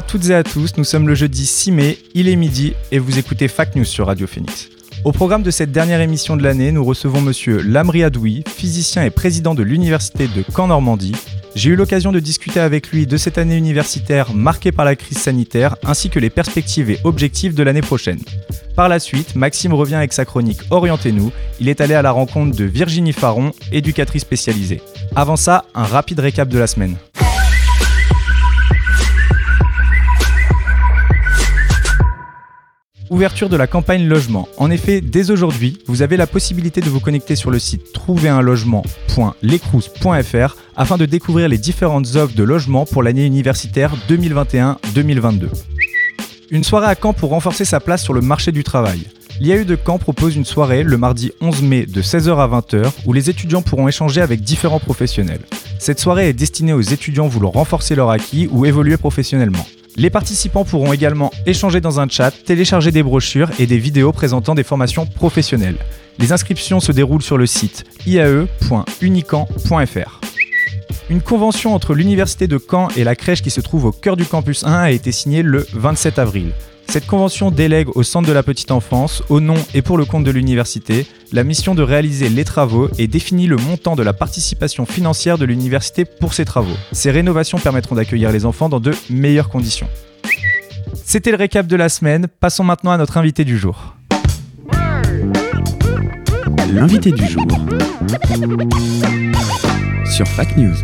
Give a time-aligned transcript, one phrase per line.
[0.00, 2.98] À toutes et à tous, nous sommes le jeudi 6 mai, il est midi et
[2.98, 4.70] vous écoutez Fact News sur Radio Phoenix.
[5.04, 9.10] Au programme de cette dernière émission de l'année, nous recevons monsieur Lamri Adoui, physicien et
[9.10, 11.14] président de l'université de Caen-Normandie.
[11.54, 15.18] J'ai eu l'occasion de discuter avec lui de cette année universitaire marquée par la crise
[15.18, 18.20] sanitaire ainsi que les perspectives et objectifs de l'année prochaine.
[18.76, 21.30] Par la suite, Maxime revient avec sa chronique Orientez-nous.
[21.60, 24.80] Il est allé à la rencontre de Virginie Faron, éducatrice spécialisée.
[25.14, 26.96] Avant ça, un rapide récap de la semaine.
[33.10, 34.46] Ouverture de la campagne logement.
[34.56, 40.56] En effet, dès aujourd'hui, vous avez la possibilité de vous connecter sur le site trouverunlogement.lecrous.fr
[40.76, 45.48] afin de découvrir les différentes offres de logement pour l'année universitaire 2021-2022.
[46.52, 49.00] Une soirée à Caen pour renforcer sa place sur le marché du travail.
[49.40, 53.12] L'IAU de Caen propose une soirée le mardi 11 mai de 16h à 20h où
[53.12, 55.40] les étudiants pourront échanger avec différents professionnels.
[55.80, 59.66] Cette soirée est destinée aux étudiants voulant renforcer leur acquis ou évoluer professionnellement.
[59.96, 64.54] Les participants pourront également échanger dans un chat, télécharger des brochures et des vidéos présentant
[64.54, 65.78] des formations professionnelles.
[66.18, 70.20] Les inscriptions se déroulent sur le site iae.unican.fr.
[71.08, 74.24] Une convention entre l'Université de Caen et la crèche qui se trouve au cœur du
[74.24, 76.52] campus 1 a été signée le 27 avril.
[76.86, 80.24] Cette convention délègue au Centre de la Petite Enfance, au nom et pour le compte
[80.24, 84.84] de l'université, la mission de réaliser les travaux et définit le montant de la participation
[84.86, 86.76] financière de l'université pour ces travaux.
[86.92, 89.88] Ces rénovations permettront d'accueillir les enfants dans de meilleures conditions.
[91.04, 93.94] C'était le récap de la semaine, passons maintenant à notre invité du jour.
[96.72, 97.46] L'invité du jour
[100.06, 100.76] sur Fact News.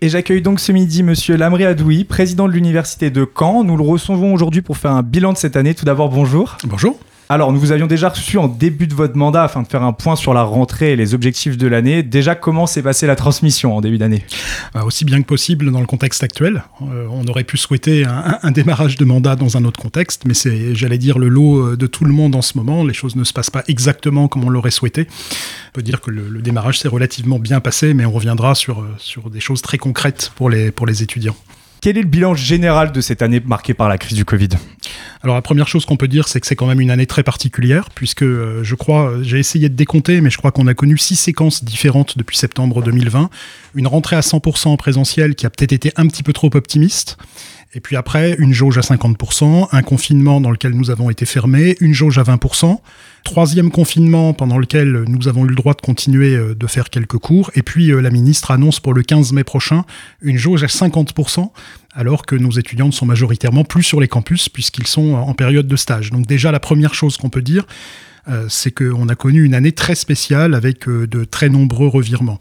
[0.00, 3.62] Et j'accueille donc ce midi Monsieur Lamri Adoui, président de l'Université de Caen.
[3.62, 5.74] Nous le recevons aujourd'hui pour faire un bilan de cette année.
[5.74, 6.56] Tout d'abord, bonjour.
[6.64, 6.98] Bonjour.
[7.28, 9.94] Alors, nous vous avions déjà reçu en début de votre mandat afin de faire un
[9.94, 12.02] point sur la rentrée et les objectifs de l'année.
[12.02, 14.22] Déjà, comment s'est passée la transmission en début d'année?
[14.76, 16.62] Euh, Aussi bien que possible dans le contexte actuel.
[16.82, 20.34] Euh, on aurait pu souhaiter un, un démarrage de mandat dans un autre contexte, mais
[20.34, 22.84] c'est, j'allais dire, le lot euh, de tout le monde en ce moment.
[22.84, 25.06] Les choses ne se passent pas exactement comme on l'aurait souhaité.
[25.70, 28.84] On peut dire que le, le démarrage s'est relativement bien passé, mais on reviendra sur,
[28.98, 31.36] sur des choses très concrètes pour les, pour les étudiants.
[31.80, 34.50] Quel est le bilan général de cette année marquée par la crise du Covid?
[35.22, 37.22] Alors la première chose qu'on peut dire, c'est que c'est quand même une année très
[37.22, 40.74] particulière, puisque euh, je crois, euh, j'ai essayé de décompter, mais je crois qu'on a
[40.74, 43.30] connu six séquences différentes depuis septembre 2020.
[43.76, 47.18] Une rentrée à 100% en présentiel qui a peut-être été un petit peu trop optimiste.
[47.74, 51.74] Et puis après, une jauge à 50%, un confinement dans lequel nous avons été fermés,
[51.80, 52.78] une jauge à 20%,
[53.24, 57.16] troisième confinement pendant lequel nous avons eu le droit de continuer euh, de faire quelques
[57.16, 59.84] cours, et puis euh, la ministre annonce pour le 15 mai prochain
[60.20, 61.50] une jauge à 50%,
[61.94, 65.66] alors que nos étudiants ne sont majoritairement plus sur les campus puisqu'ils sont en période
[65.66, 66.10] de stage.
[66.10, 67.64] Donc déjà, la première chose qu'on peut dire,
[68.28, 72.38] euh, c'est qu'on a connu une année très spéciale avec euh, de très nombreux revirements.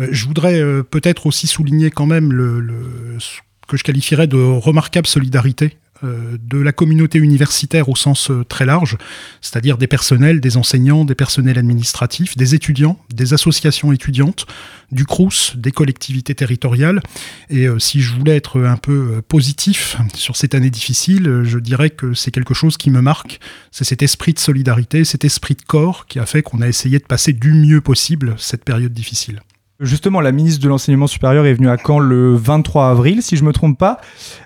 [0.00, 3.18] Euh, je voudrais euh, peut-être aussi souligner quand même le, le-
[3.66, 8.66] que je qualifierais de remarquable solidarité euh, de la communauté universitaire au sens euh, très
[8.66, 8.98] large,
[9.40, 14.46] c'est-à-dire des personnels, des enseignants, des personnels administratifs, des étudiants, des associations étudiantes,
[14.90, 17.00] du CRUS, des collectivités territoriales.
[17.48, 21.90] Et euh, si je voulais être un peu positif sur cette année difficile, je dirais
[21.90, 23.38] que c'est quelque chose qui me marque.
[23.70, 26.98] C'est cet esprit de solidarité, cet esprit de corps qui a fait qu'on a essayé
[26.98, 29.40] de passer du mieux possible cette période difficile.
[29.80, 33.42] Justement, la ministre de l'Enseignement supérieur est venue à Caen le 23 avril, si je
[33.42, 34.00] ne me trompe pas.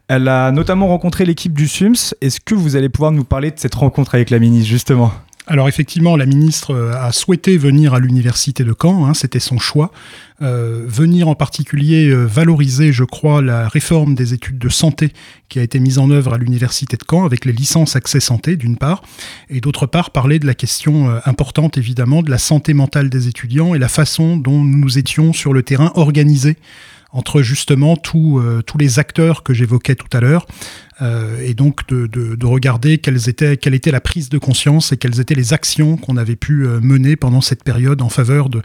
[0.08, 2.14] Elle a notamment rencontré l'équipe du SUMS.
[2.22, 5.12] Est-ce que vous allez pouvoir nous parler de cette rencontre avec la ministre, justement?
[5.50, 9.58] Alors effectivement, la ministre euh, a souhaité venir à l'université de Caen, hein, c'était son
[9.58, 9.90] choix.
[10.42, 15.10] Euh, venir en particulier euh, valoriser, je crois, la réforme des études de santé
[15.48, 18.56] qui a été mise en œuvre à l'université de Caen avec les licences accès santé
[18.56, 19.00] d'une part,
[19.48, 23.74] et d'autre part parler de la question importante évidemment de la santé mentale des étudiants
[23.74, 26.58] et la façon dont nous étions sur le terrain organisés
[27.10, 30.46] entre justement tous euh, tous les acteurs que j'évoquais tout à l'heure,
[31.00, 35.20] euh, et donc de, de, de regarder quelle était la prise de conscience et quelles
[35.20, 38.62] étaient les actions qu'on avait pu euh, mener pendant cette période en faveur de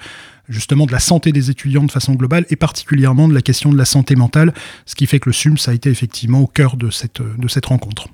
[0.49, 3.77] justement de la santé des étudiants de façon globale et particulièrement de la question de
[3.77, 4.53] la santé mentale,
[4.85, 7.21] ce qui fait que le SUMS a été effectivement au cœur de cette,
[7.65, 8.09] rencontre.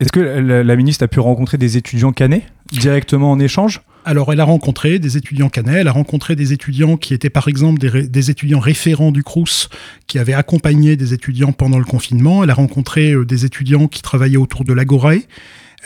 [0.00, 2.42] Est-ce que la, la ministre a pu rencontrer des étudiants canés
[2.72, 3.82] directement en échange?
[4.04, 7.48] Alors, elle a rencontré des étudiants canets, elle a rencontré des étudiants qui étaient par
[7.48, 9.68] exemple des, étudiants référents du Crous
[10.06, 12.42] qui avaient accompagné des étudiants pendant le confinement.
[12.42, 15.20] Elle a rencontré euh, des étudiants qui travaillaient autour de l'Agorae.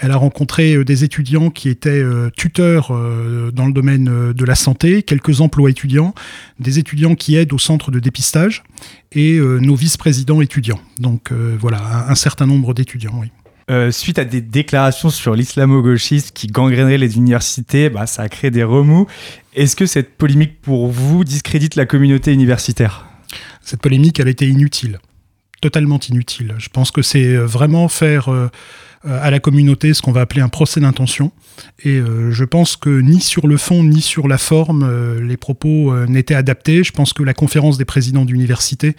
[0.00, 2.88] Elle a rencontré euh, des étudiants qui étaient euh, tuteurs
[3.52, 6.14] dans le domaine de la santé, quelques emplois étudiants,
[6.61, 8.62] des étudiants qui aident au centre de dépistage
[9.12, 10.81] et nos vice-présidents étudiants.
[10.99, 13.28] Donc voilà, un, un certain nombre d'étudiants, oui.
[13.70, 18.50] Euh, suite à des déclarations sur l'islamo-gauchisme qui gangrénerait les universités, bah, ça a créé
[18.50, 19.06] des remous.
[19.55, 23.06] Est-ce que cette polémique pour vous discrédite la communauté universitaire?
[23.62, 24.99] Cette polémique, elle était inutile,
[25.62, 26.55] totalement inutile.
[26.58, 28.50] Je pense que c'est euh, vraiment faire euh,
[29.06, 31.32] à la communauté ce qu'on va appeler un procès d'intention.
[31.84, 32.00] Et
[32.31, 36.82] je pense que ni sur le fond ni sur la forme, les propos n'étaient adaptés.
[36.82, 38.96] Je pense que la conférence des présidents d'université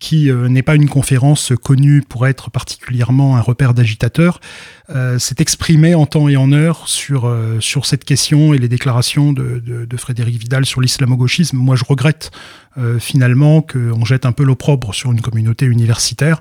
[0.00, 4.40] qui euh, n'est pas une conférence connue pour être particulièrement un repère d'agitateurs,
[4.88, 8.68] euh, s'est exprimée en temps et en heure sur, euh, sur cette question et les
[8.68, 11.58] déclarations de, de, Frédéric Vidal sur l'islamo-gauchisme.
[11.58, 12.30] Moi, je regrette
[12.98, 16.40] finalement qu'on jette un peu l'opprobre sur une communauté universitaire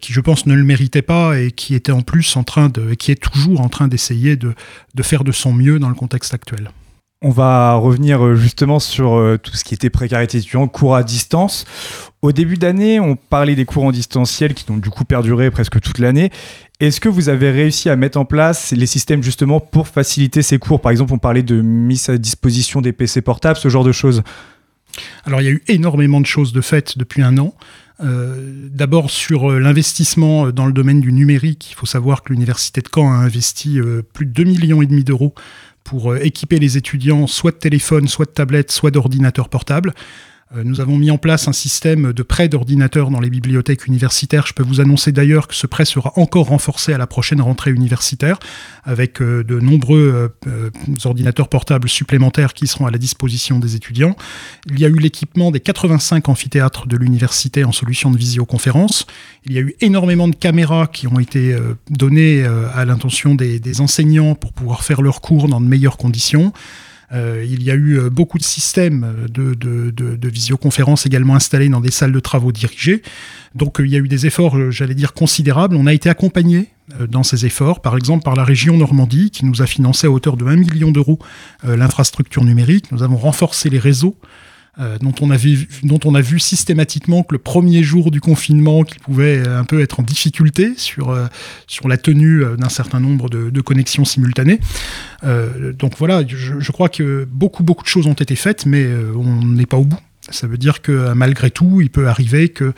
[0.00, 2.94] qui, je pense, ne le méritait pas et qui était en plus en train de,
[2.94, 4.54] qui est toujours en train d'essayer de,
[4.94, 6.70] de faire de son mieux dans le contexte actuel.
[7.20, 11.02] On va revenir euh, justement sur euh, tout ce qui était précarité étudiante, cours à
[11.02, 11.64] distance.
[12.22, 15.80] Au début d'année, on parlait des cours en distanciel qui ont du coup perduré presque
[15.80, 16.30] toute l'année.
[16.78, 20.60] Est-ce que vous avez réussi à mettre en place les systèmes justement pour faciliter ces
[20.60, 20.80] cours?
[20.80, 24.22] Par exemple, on parlait de mise à disposition des PC portables, ce genre de choses.
[25.24, 27.52] Alors il y a eu énormément de choses de faites depuis un an.
[28.00, 32.88] Euh, D'abord sur l'investissement dans le domaine du numérique, il faut savoir que l'université de
[32.94, 33.80] Caen a investi
[34.12, 35.34] plus de 2 millions et demi d'euros
[35.88, 39.94] pour euh, équiper les étudiants soit de téléphones, soit de tablettes, soit d'ordinateurs portables.
[40.56, 44.46] Euh, Nous avons mis en place un système de prêt d'ordinateurs dans les bibliothèques universitaires.
[44.46, 47.70] Je peux vous annoncer d'ailleurs que ce prêt sera encore renforcé à la prochaine rentrée
[47.70, 48.38] universitaire
[48.84, 50.70] avec euh, de nombreux euh,
[51.04, 54.16] ordinateurs portables supplémentaires qui seront à la disposition des étudiants.
[54.70, 59.06] Il y a eu l'équipement des 85 amphithéâtres de l'université en solution de visioconférence.
[59.44, 61.56] Il y a eu énormément de caméras qui ont été
[61.90, 66.52] données à l'intention des, des enseignants pour pouvoir faire leurs cours dans de meilleures conditions.
[67.12, 71.34] Euh, il y a eu euh, beaucoup de systèmes de, de, de, de visioconférence également
[71.34, 73.02] installés dans des salles de travaux dirigées.
[73.54, 75.76] Donc euh, il y a eu des efforts, euh, j'allais dire, considérables.
[75.76, 76.68] On a été accompagné
[77.00, 80.10] euh, dans ces efforts, par exemple par la région Normandie, qui nous a financé à
[80.10, 81.18] hauteur de 1 million d'euros
[81.64, 82.92] euh, l'infrastructure numérique.
[82.92, 84.16] Nous avons renforcé les réseaux.
[84.80, 88.84] Euh, dont, on avait, dont on a vu systématiquement que le premier jour du confinement,
[88.84, 91.26] qu'ils pouvaient euh, un peu être en difficulté sur, euh,
[91.66, 94.60] sur la tenue d'un certain nombre de, connexions simultanées.
[95.22, 98.86] Donc voilà, je, je crois que beaucoup, beaucoup de choses ont été faites, mais
[99.16, 99.98] on n'est pas au bout.
[100.30, 102.72] Ça veut dire que malgré tout, il peut arriver que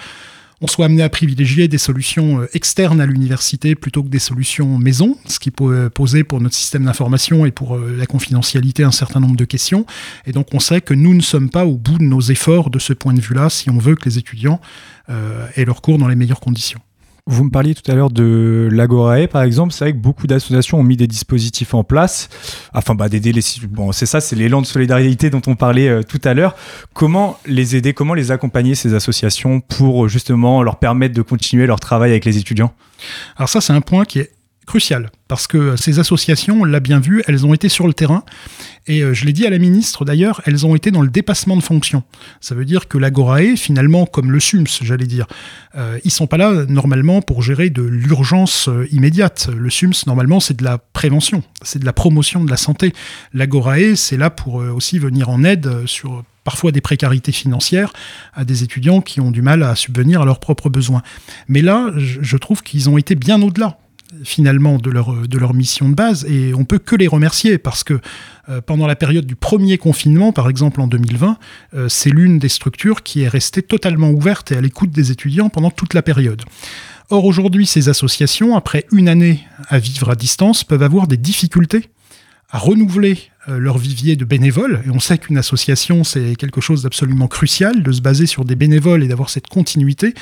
[0.60, 4.78] on soit amené à privilégier des solutions euh, externes à l'université plutôt que des solutions
[4.78, 8.84] maison, ce qui peut euh, poser pour notre système d'information et pour euh, la confidentialité
[8.84, 9.86] un certain nombre de questions.
[10.26, 12.78] Et donc on sait que nous ne sommes pas au bout de nos efforts de
[12.78, 14.60] ce point de vue-là si on veut que les étudiants
[15.56, 16.80] aient leur cours dans les meilleures conditions.
[17.26, 19.72] Vous me parliez tout à l'heure de l'Agorae, par exemple.
[19.72, 22.28] C'est vrai que beaucoup d'associations ont mis des dispositifs en place
[22.72, 23.42] afin bah, d'aider les.
[23.68, 26.56] Bon, c'est ça, c'est l'élan de solidarité dont on parlait euh, tout à l'heure.
[26.94, 31.80] Comment les aider, comment les accompagner, ces associations, pour justement leur permettre de continuer leur
[31.80, 32.72] travail avec les étudiants?
[33.36, 34.30] Alors ça, c'est un point qui est
[34.66, 38.24] crucial, parce que ces associations, on l'a bien vu, elles ont été sur le terrain,
[38.86, 41.56] et euh, je l'ai dit à la ministre d'ailleurs, elles ont été dans le dépassement
[41.56, 42.02] de fonction.
[42.40, 45.26] Ça veut dire que l'Agorae, finalement, comme le SUMS, j'allais dire,
[45.76, 49.48] euh, ils sont pas là normalement pour gérer de l'urgence euh, immédiate.
[49.54, 52.92] Le SUMS, normalement, c'est de la prévention, c'est de la promotion de la santé.
[53.32, 57.92] L'Agorae, c'est là pour euh, aussi venir en aide euh, sur parfois des précarités financières
[58.34, 61.02] à des étudiants qui ont du mal à subvenir à leurs propres besoins.
[61.48, 63.78] Mais là, je trouve qu'ils ont été bien au-delà
[64.24, 67.84] finalement de leur, de leur mission de base et on peut que les remercier parce
[67.84, 68.00] que
[68.48, 71.38] euh, pendant la période du premier confinement, par exemple en 2020,
[71.74, 75.48] euh, c'est l'une des structures qui est restée totalement ouverte et à l'écoute des étudiants
[75.48, 76.42] pendant toute la période.
[77.10, 81.90] Or aujourd'hui, ces associations, après une année à vivre à distance, peuvent avoir des difficultés
[82.50, 84.82] à renouveler leur vivier de bénévoles.
[84.86, 88.54] Et on sait qu'une association, c'est quelque chose d'absolument crucial, de se baser sur des
[88.54, 90.14] bénévoles et d'avoir cette continuité.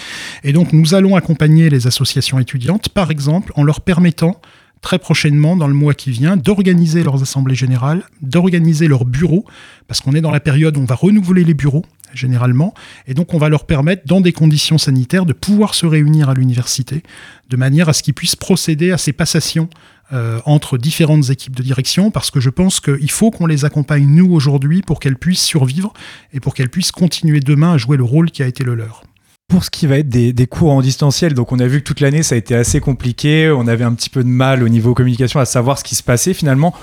[0.44, 4.40] Et donc, nous allons accompagner les associations étudiantes, par exemple, en leur permettant
[4.80, 9.44] très prochainement, dans le mois qui vient, d'organiser leurs assemblées générales, d'organiser leurs bureaux,
[9.86, 11.84] parce qu'on est dans la période où on va renouveler les bureaux,
[12.14, 12.74] généralement,
[13.06, 16.34] et donc on va leur permettre, dans des conditions sanitaires, de pouvoir se réunir à
[16.34, 17.02] l'université,
[17.50, 19.68] de manière à ce qu'ils puissent procéder à ces passations
[20.12, 24.06] euh, entre différentes équipes de direction, parce que je pense qu'il faut qu'on les accompagne,
[24.06, 25.92] nous, aujourd'hui, pour qu'elles puissent survivre
[26.32, 29.02] et pour qu'elles puissent continuer demain à jouer le rôle qui a été le leur.
[29.48, 31.84] Pour ce qui va être des, des cours en distanciel, donc on a vu que
[31.84, 34.68] toute l'année ça a été assez compliqué, on avait un petit peu de mal au
[34.68, 36.74] niveau communication à savoir ce qui se passait finalement.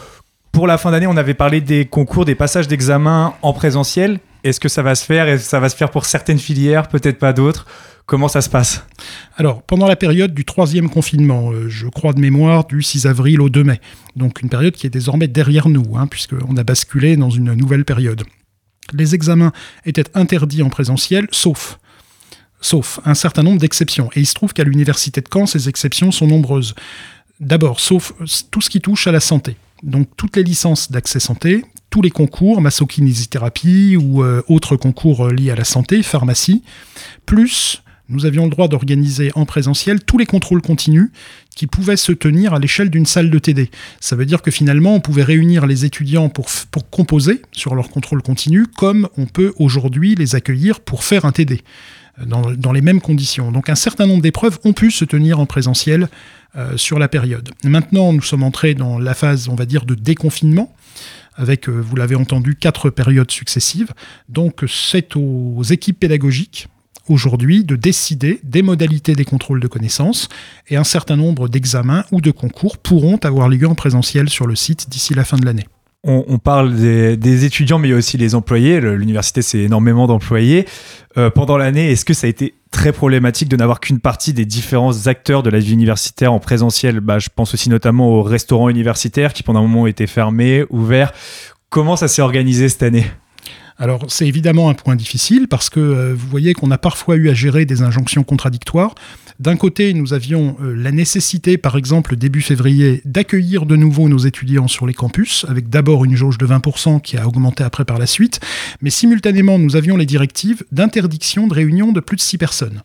[0.52, 4.20] Pour la fin d'année, on avait parlé des concours, des passages d'examen en présentiel.
[4.44, 5.28] Est-ce que ça va se faire?
[5.28, 7.66] Est-ce ça va se faire pour certaines filières, peut-être pas d'autres
[8.06, 8.84] Comment ça se passe
[9.36, 13.42] Alors, pendant la période du troisième confinement, euh, je crois de mémoire, du 6 avril
[13.42, 13.82] au 2 mai,
[14.16, 17.84] donc une période qui est désormais derrière nous, hein, puisqu'on a basculé dans une nouvelle
[17.84, 18.24] période.
[18.94, 19.52] Les examens
[19.86, 21.80] étaient interdits en présentiel, sauf
[22.62, 24.10] sauf un certain nombre d'exceptions.
[24.16, 26.74] Et il se trouve qu'à l'université de Caen, ces exceptions sont nombreuses.
[27.40, 28.14] D'abord, sauf
[28.50, 29.56] tout ce qui touche à la santé.
[29.84, 35.34] Donc toutes les licences d'accès santé, tous les concours, masso-kinésithérapie ou euh, autres concours euh,
[35.34, 36.64] liés à la santé, pharmacie,
[37.26, 41.10] plus nous avions le droit d'organiser en présentiel tous les contrôles continus
[41.56, 43.72] qui pouvaient se tenir à l'échelle d'une salle de TD.
[44.00, 46.48] Ça veut dire que finalement, on pouvait réunir les étudiants pour,
[46.92, 51.62] composer sur leur contrôle continu, comme on peut aujourd'hui les accueillir pour faire un TD,
[52.20, 53.52] euh, dans, dans les mêmes conditions.
[53.52, 56.10] Donc un certain nombre d'épreuves ont pu se tenir en présentiel
[56.56, 57.50] euh, sur la période.
[57.64, 60.74] Maintenant, nous sommes entrés dans la phase, on va dire, de déconfinement
[61.38, 63.92] avec, euh, vous l'avez entendu, quatre périodes successives.
[64.30, 66.68] Donc c'est aux équipes pédagogiques
[67.08, 70.30] aujourd'hui de décider des modalités des contrôles de connaissances
[70.70, 74.56] et un certain nombre d'examens ou de concours pourront avoir lieu en présentiel sur le
[74.56, 75.66] site d'ici la fin de l'année.
[76.08, 78.80] On, parle des, étudiants, mais il y a aussi les employés.
[78.80, 80.68] L'université, c'est énormément d'employés.
[81.18, 84.46] Euh, pendant l'année, est-ce que ça a été très problématique de n'avoir qu'une partie des
[84.46, 87.00] différents acteurs de la vie universitaire en présentiel?
[87.00, 91.12] Bah, Je pense aussi notamment aux restaurants universitaires qui pendant un moment étaient fermés, ouverts.
[91.72, 93.06] Comment ça s'est organisé cette année?
[93.78, 97.30] Alors c'est évidemment un point difficile parce que euh, vous voyez qu'on a parfois eu
[97.30, 98.96] à gérer des injonctions contradictoires.
[99.40, 104.18] D'un côté, nous avions euh, la nécessité, par exemple début février, d'accueillir de nouveau nos
[104.18, 108.00] étudiants sur les campus, avec d'abord une jauge de 20% qui a augmenté après par
[108.00, 108.40] la suite,
[108.82, 112.82] mais simultanément, nous avions les directives d'interdiction de réunion de plus de 6 personnes.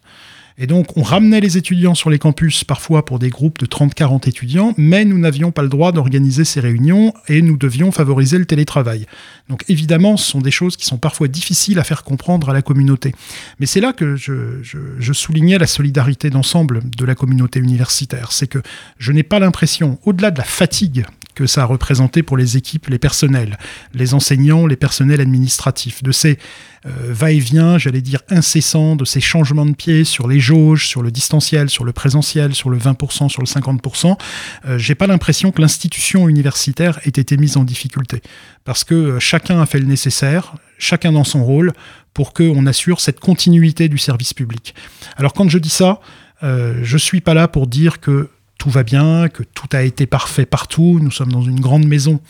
[0.62, 4.28] Et donc, on ramenait les étudiants sur les campus, parfois pour des groupes de 30-40
[4.28, 8.44] étudiants, mais nous n'avions pas le droit d'organiser ces réunions et nous devions favoriser le
[8.44, 9.06] télétravail.
[9.48, 12.60] Donc, évidemment, ce sont des choses qui sont parfois difficiles à faire comprendre à la
[12.60, 13.14] communauté.
[13.58, 18.30] Mais c'est là que je, soulignais la solidarité d'ensemble de la communauté universitaire.
[18.30, 18.60] C'est que
[18.98, 22.88] je n'ai pas l'impression, au-delà de la fatigue que ça a représenté pour les équipes,
[22.88, 23.58] les personnels,
[23.94, 26.38] les enseignants, les personnels administratifs, de ces
[26.86, 31.10] euh, va-et-vient, j'allais dire incessants, de ces changements de pied sur les jauges, sur le
[31.10, 34.16] distanciel, sur le présentiel, sur le 20%, sur le 50%,
[34.64, 38.22] euh, j'ai pas l'impression que l'institution universitaire ait été mise en difficulté.
[38.64, 41.74] Parce que euh, chacun a fait le nécessaire, chacun dans son rôle,
[42.14, 44.74] pour qu'on assure cette continuité du service public.
[45.16, 46.00] Alors quand je dis ça,
[46.42, 50.44] je suis pas là pour dire que tout va bien, que tout a été parfait
[50.44, 52.20] partout, nous sommes dans une grande maison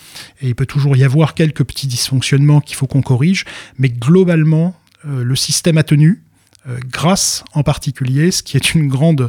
[0.41, 3.45] et il peut toujours y avoir quelques petits dysfonctionnements qu'il faut qu'on corrige,
[3.79, 6.23] mais globalement, euh, le système a tenu,
[6.69, 9.29] euh, grâce en particulier, ce qui est une grande,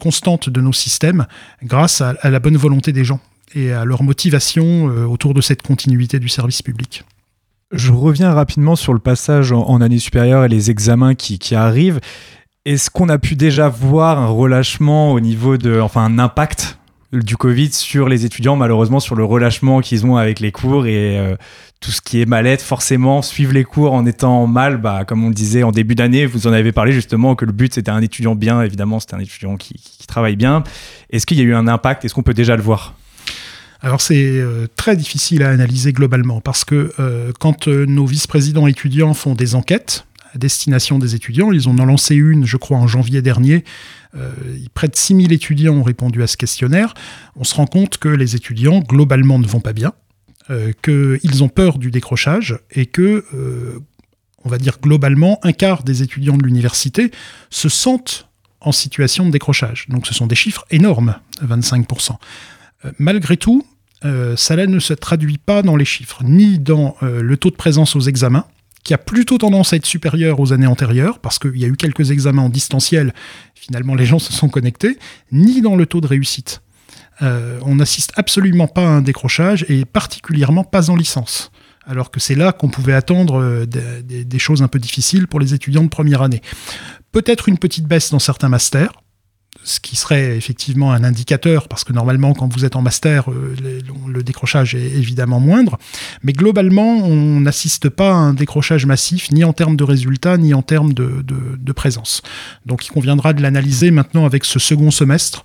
[0.00, 1.26] constante de nos systèmes,
[1.62, 3.20] grâce à, la bonne volonté des gens
[3.54, 7.04] et à leur motivation euh, autour de cette continuité du service public.
[7.70, 12.00] Je reviens rapidement sur le passage en, année supérieure et les examens qui arrivent.
[12.66, 16.78] Est-ce qu'on a pu déjà voir un relâchement au niveau de, enfin, un impact
[17.12, 21.18] du Covid sur les étudiants, malheureusement sur le relâchement qu'ils ont avec les cours et
[21.18, 21.36] euh,
[21.80, 25.28] tout ce qui est mal-être, forcément, suivre les cours en étant mal, bah, comme on
[25.28, 28.00] le disait en début d'année, vous en avez parlé justement que le but c'était un
[28.00, 29.74] étudiant bien, évidemment, c'était un étudiant qui,
[30.08, 30.64] travaille bien.
[31.10, 32.06] Est-ce qu'il y a eu un impact?
[32.06, 32.94] Est-ce qu'on peut déjà le voir?
[33.82, 39.12] Alors c'est euh, très difficile à analyser globalement parce que euh, quand nos vice-présidents étudiants
[39.12, 40.06] font des enquêtes,
[40.36, 41.52] destination des étudiants.
[41.52, 43.64] Ils en ont lancé une, je crois, en janvier dernier.
[44.16, 44.30] Euh,
[44.74, 46.94] près de 6000 étudiants ont répondu à ce questionnaire.
[47.36, 49.92] On se rend compte que les étudiants, globalement, ne vont pas bien,
[50.50, 53.80] euh, qu'ils ont peur du décrochage et que, euh,
[54.44, 57.10] on va dire globalement, un quart des étudiants de l'université
[57.50, 58.28] se sentent
[58.60, 59.86] en situation de décrochage.
[59.88, 62.18] Donc ce sont des chiffres énormes, 25%.
[62.98, 63.66] malgré tout,
[64.02, 68.00] cela ne se traduit pas dans les chiffres, ni dans le taux de présence aux
[68.00, 68.46] examens,
[68.84, 71.76] qui a plutôt tendance à être supérieur aux années antérieures, parce qu'il y a eu
[71.76, 73.12] quelques examens en distanciel,
[73.54, 74.98] finalement les gens se sont connectés,
[75.32, 76.62] ni dans le taux de réussite.
[77.22, 81.50] Euh, on n'assiste absolument pas à un décrochage, et particulièrement pas en licence
[81.86, 85.54] alors que c'est là qu'on pouvait attendre euh, des, choses un peu difficiles pour les
[85.54, 86.40] étudiants de première année.
[87.12, 88.92] Peut-être une petite baisse dans certains masters,
[89.64, 93.56] ce qui serait effectivement un indicateur, parce que normalement, quand vous êtes en master, euh,
[94.08, 95.78] le, décrochage est évidemment moindre.
[96.22, 100.54] Mais globalement, on n'assiste pas à un décrochage massif, ni en termes de résultats, ni
[100.54, 102.22] en termes de, présence.
[102.66, 105.44] Donc il conviendra de l'analyser maintenant avec ce second semestre.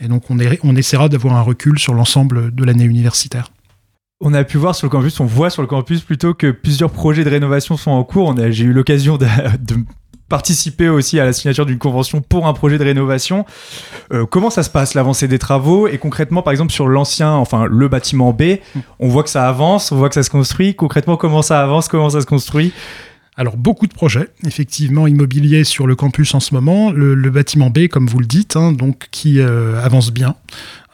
[0.00, 3.52] Et donc on, on essaiera d'avoir un recul sur l'ensemble de l'année universitaire.
[4.20, 6.90] On a pu voir sur le campus, on voit sur le campus plutôt que plusieurs
[6.90, 8.34] projets de rénovation sont en cours.
[8.50, 9.26] J'ai eu l'occasion de
[10.28, 13.46] participé aussi à la signature d'une convention pour un projet de rénovation.
[14.12, 15.88] Euh, comment ça se passe l'avancée des travaux?
[15.88, 18.58] Et concrètement par exemple sur l'ancien, enfin le bâtiment B,
[18.98, 20.74] on voit que ça avance, on voit que ça se construit.
[20.74, 22.72] Concrètement comment ça avance, comment ça se construit?
[23.38, 26.90] Alors beaucoup de projets, effectivement immobiliers sur le campus en ce moment.
[26.90, 30.34] Le, le bâtiment B, comme vous le dites, hein, donc qui euh, avance bien.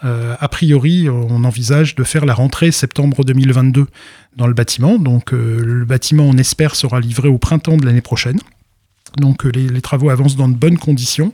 [0.04, 3.86] Euh, a priori, on envisage de faire la rentrée septembre 2022
[4.36, 4.98] dans le bâtiment.
[4.98, 8.38] Donc euh, le bâtiment, on espère, sera livré au printemps de l'année prochaine.
[9.16, 11.32] Donc euh, les, travaux avancent dans de bonnes conditions.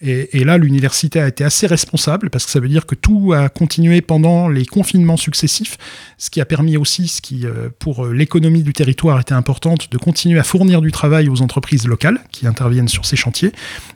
[0.00, 3.32] Et, et là, l'université a été assez responsable parce que ça veut dire que tout
[3.34, 5.76] a continué pendant les confinements successifs,
[6.18, 9.90] ce qui a permis aussi, ce qui euh, pour euh, l'économie du territoire était importante,
[9.90, 13.50] de continuer à fournir du travail aux entreprises locales qui interviennent sur ces chantiers.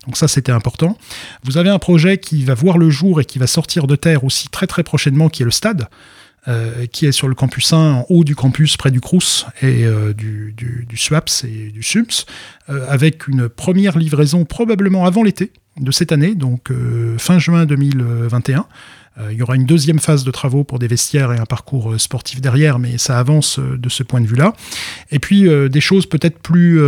[0.06, 0.98] Donc ça, c'était important.
[1.44, 4.24] Vous avez un projet qui va voir le jour et qui va sortir de terre
[4.24, 5.88] aussi très très prochainement, qui est le stade.
[6.48, 9.84] Euh, qui est sur le campus 1, en haut du campus, près du CRUS et
[9.86, 12.26] euh, du, SUAPS et du SUMS,
[12.68, 16.70] euh, avec une première livraison probablement avant l'été de cette année, donc
[17.16, 18.66] fin juin 2021.
[19.18, 21.92] Euh, il y aura une deuxième phase de travaux pour des vestiaires et un parcours
[21.92, 24.54] euh, sportif derrière, mais ça avance euh, de ce point de vue-là.
[25.10, 26.80] Et puis des choses peut-être plus,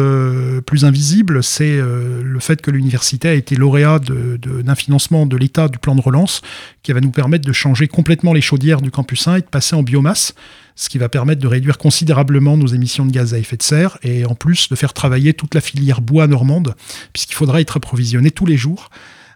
[0.66, 5.78] plus invisibles, c'est le fait que l'université a été lauréat d'un financement de l'État du
[5.78, 6.40] plan de relance
[6.82, 9.76] qui va nous permettre de changer complètement les chaudières du campus 1 et de passer
[9.76, 10.34] en biomasse,
[10.76, 13.98] ce qui va permettre de réduire considérablement nos émissions de gaz à effet de serre
[14.02, 16.74] et en plus de faire travailler toute la filière bois normande,
[17.12, 18.90] puisqu'il faudra être approvisionné tous les jours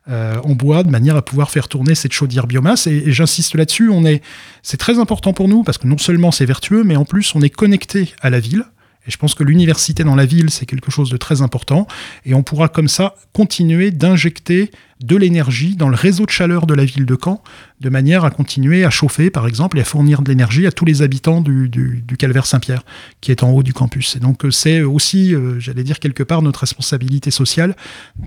[0.09, 2.87] en bois de manière à pouvoir faire tourner cette chaudière biomasse.
[2.87, 4.23] Et, et j'insiste là-dessus, on est,
[4.63, 7.43] c'est très important pour nous parce que non seulement c'est vertueux, mais en plus on
[7.43, 8.65] est connecté à la ville.
[9.09, 11.89] Et je pense que l'université dans la ville, c'est quelque chose de très important.
[12.27, 16.75] Et on pourra comme ça continuer d'injecter de l'énergie dans le réseau de chaleur de
[16.75, 17.43] la ville de Caen,
[17.81, 20.85] de manière à continuer à chauffer, par exemple, et à fournir de l'énergie à tous
[20.85, 21.71] les habitants du,
[22.19, 22.83] calvaire Saint-Pierre,
[23.21, 24.17] qui est en haut du campus.
[24.17, 27.77] Et donc euh, c'est aussi, euh, j'allais dire quelque part, notre responsabilité sociale.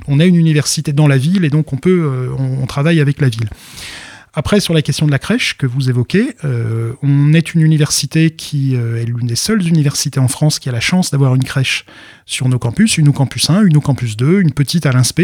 [0.08, 3.20] On a une université dans la ville, et donc on peut, euh, on travaille avec
[3.20, 3.50] la ville.
[4.34, 8.32] Après, sur la question de la crèche que vous évoquez, euh, on est une université
[8.32, 11.44] qui euh, est l'une des seules universités en France qui a la chance d'avoir une
[11.44, 11.86] crèche
[12.26, 15.24] sur nos campus, une au campus 1, une au campus 2, une petite à l'INSPE.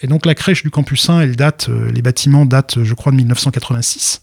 [0.00, 3.12] Et donc la crèche du campus 1, elle date, euh, les bâtiments datent, je crois,
[3.12, 4.22] de 1986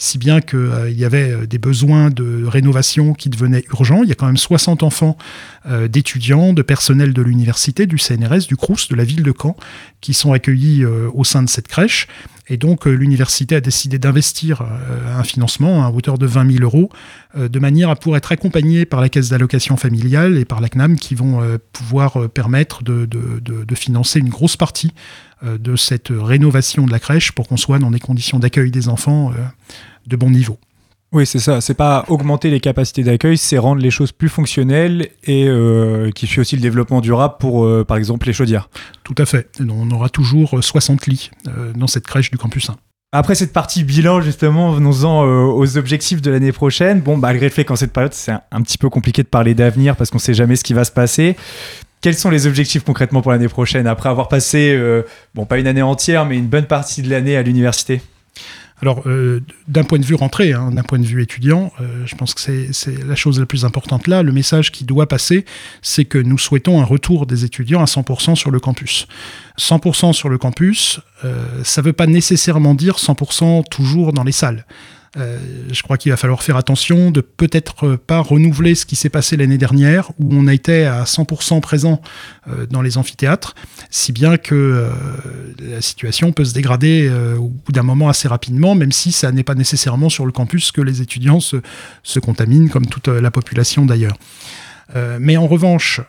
[0.00, 4.02] si bien qu'il y avait euh, des besoins de rénovation qui devenaient urgents.
[4.02, 5.18] Il y a quand même 60 enfants
[5.66, 9.56] euh, d'étudiants, de personnel de l'université, du CNRS, du CRUS, de la ville de Caen,
[10.00, 12.08] qui sont accueillis euh, au sein de cette crèche.
[12.50, 16.64] Et donc euh, l'université a décidé d'investir euh, un financement à hauteur de 20 000
[16.64, 16.90] euros,
[17.29, 20.68] euh, de manière à pouvoir être accompagné par la caisse d'allocation familiale et par la
[20.68, 24.92] CNAM, qui vont euh, pouvoir euh, permettre de, de- de- de financer une grosse partie
[25.44, 28.88] euh, de cette rénovation de la crèche pour qu'on soit dans des conditions d'accueil des
[28.88, 29.34] enfants euh,
[30.06, 30.58] de bon niveau.
[31.12, 31.60] Oui, c'est ça.
[31.60, 36.28] C'est pas augmenter les capacités d'accueil, c'est rendre les choses plus fonctionnelles et euh, qui
[36.28, 38.68] suit aussi le développement durable pour, euh, par exemple, les chaudières.
[39.02, 39.48] Tout à fait.
[39.60, 42.76] On aura toujours euh, 60 lits euh, dans cette crèche du campus 1.
[43.12, 47.00] Après cette partie bilan, justement, venons-en euh, aux objectifs de l'année prochaine.
[47.00, 49.96] Bon, malgré le fait qu'en cette période, c'est un, petit peu compliqué de parler d'avenir
[49.96, 51.36] parce qu'on sait jamais ce qui va se passer.
[52.02, 55.02] Quels sont les objectifs concrètement pour l'année prochaine après avoir passé, euh,
[55.34, 58.00] bon, pas une année entière, mais une bonne partie de l'année à l'université?
[58.82, 62.14] Alors, euh, d'un point de vue rentrée, hein, d'un point de vue étudiant, euh, je
[62.14, 64.22] pense que c'est- la chose la plus importante là.
[64.22, 65.44] Le message qui doit passer,
[65.82, 69.06] c'est que nous souhaitons un retour des étudiants à 100% sur le campus.
[69.58, 74.32] 100% sur le campus, euh, ça ne veut pas nécessairement dire 100% toujours dans les
[74.32, 74.64] salles.
[75.16, 75.38] Euh,
[75.72, 79.36] je crois qu'il va falloir faire attention de peut-être pas renouveler ce qui s'est passé
[79.36, 82.00] l'année dernière, où on été à 100% présent
[82.48, 83.54] euh, dans les amphithéâtres,
[83.90, 84.90] si bien que euh,
[85.58, 89.42] la situation peut se dégrader au bout d'un moment assez rapidement, même si ça n'est
[89.42, 91.56] pas nécessairement sur le campus que les étudiants se,
[92.02, 94.16] se contaminent, comme toute la population d'ailleurs.
[95.20, 96.00] Mais en revanche,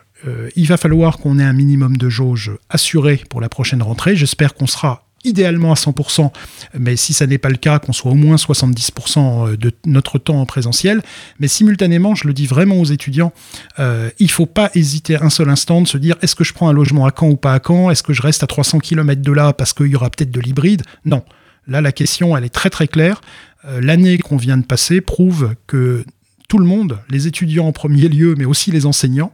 [0.56, 4.16] il va falloir qu'on ait un minimum de jauge assuré pour la prochaine rentrée.
[4.16, 6.30] J'espère qu'on sera idéalement à 100%,
[6.78, 10.40] mais si ça n'est pas le cas, qu'on soit au moins 70% de notre temps
[10.40, 11.02] en présentiel.
[11.38, 13.32] Mais simultanément, je le dis vraiment aux étudiants,
[13.78, 16.68] euh, il faut pas hésiter un seul instant de se dire est-ce que je prends
[16.68, 17.90] un logement à Caen ou pas à Caen?
[17.90, 20.40] Est-ce que je reste à 300 km de là parce qu'il y aura peut-être de
[20.40, 20.82] l'hybride?
[21.04, 21.22] Non.
[21.68, 23.20] Là, la question, elle est très très claire.
[23.66, 26.04] Euh, L'année qu'on vient de passer prouve que
[26.48, 29.32] tout le monde, les étudiants en premier lieu, mais aussi les enseignants,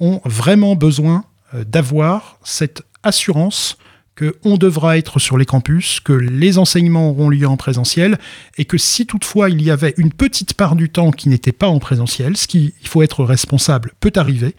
[0.00, 1.24] ont vraiment besoin
[1.54, 3.78] euh, d'avoir cette assurance
[4.18, 8.18] qu'on devra être sur les campus, que les enseignements auront lieu en présentiel,
[8.56, 11.68] et que si toutefois il y avait une petite part du temps qui n'était pas
[11.68, 14.54] en présentiel, ce qui, il faut être responsable, peut arriver,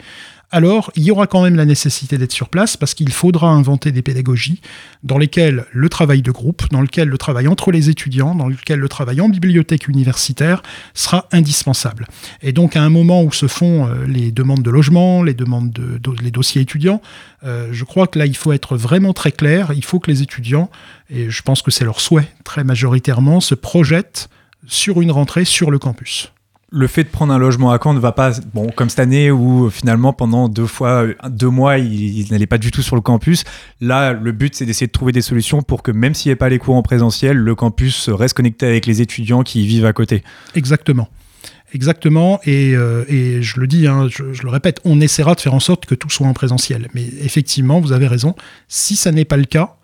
[0.52, 3.92] alors il y aura quand même la nécessité d'être sur place parce qu'il faudra inventer
[3.92, 4.62] des pédagogies
[5.04, 8.80] dans lesquelles le travail de groupe, dans lequel le travail entre les étudiants, dans lequel
[8.80, 12.08] le travail en bibliothèque universitaire sera indispensable.
[12.42, 15.72] Et donc à un moment où se font euh, les demandes de logement, les demandes
[15.72, 17.02] de, les dossiers étudiants,
[17.44, 20.22] euh, je crois que là il faut être vraiment très clair, il faut que les
[20.22, 20.70] étudiants,
[21.10, 24.30] et je pense que c'est leur souhait très majoritairement, se projettent
[24.68, 26.32] sur une rentrée sur le campus.
[26.72, 29.32] Le fait de prendre un logement à Caen ne va pas, bon, comme cette année
[29.32, 32.96] où finalement pendant deux fois, euh, deux mois, il, il n'allait pas du tout sur
[32.96, 33.44] le campus.
[33.82, 36.36] Là, le but c'est d'essayer de trouver des solutions pour que même s'il n'y a
[36.36, 39.86] pas les cours en présentiel, le campus reste connecté avec les étudiants qui y vivent
[39.86, 40.24] à côté.
[40.54, 41.10] Exactement.
[41.74, 45.40] Exactement, et, euh, et je le dis, hein, je, je le répète, on essaiera de
[45.40, 46.88] faire en sorte que tout soit en présentiel.
[46.96, 48.36] Mais effectivement, vous avez raison,
[48.68, 49.76] si ça n'est pas le cas,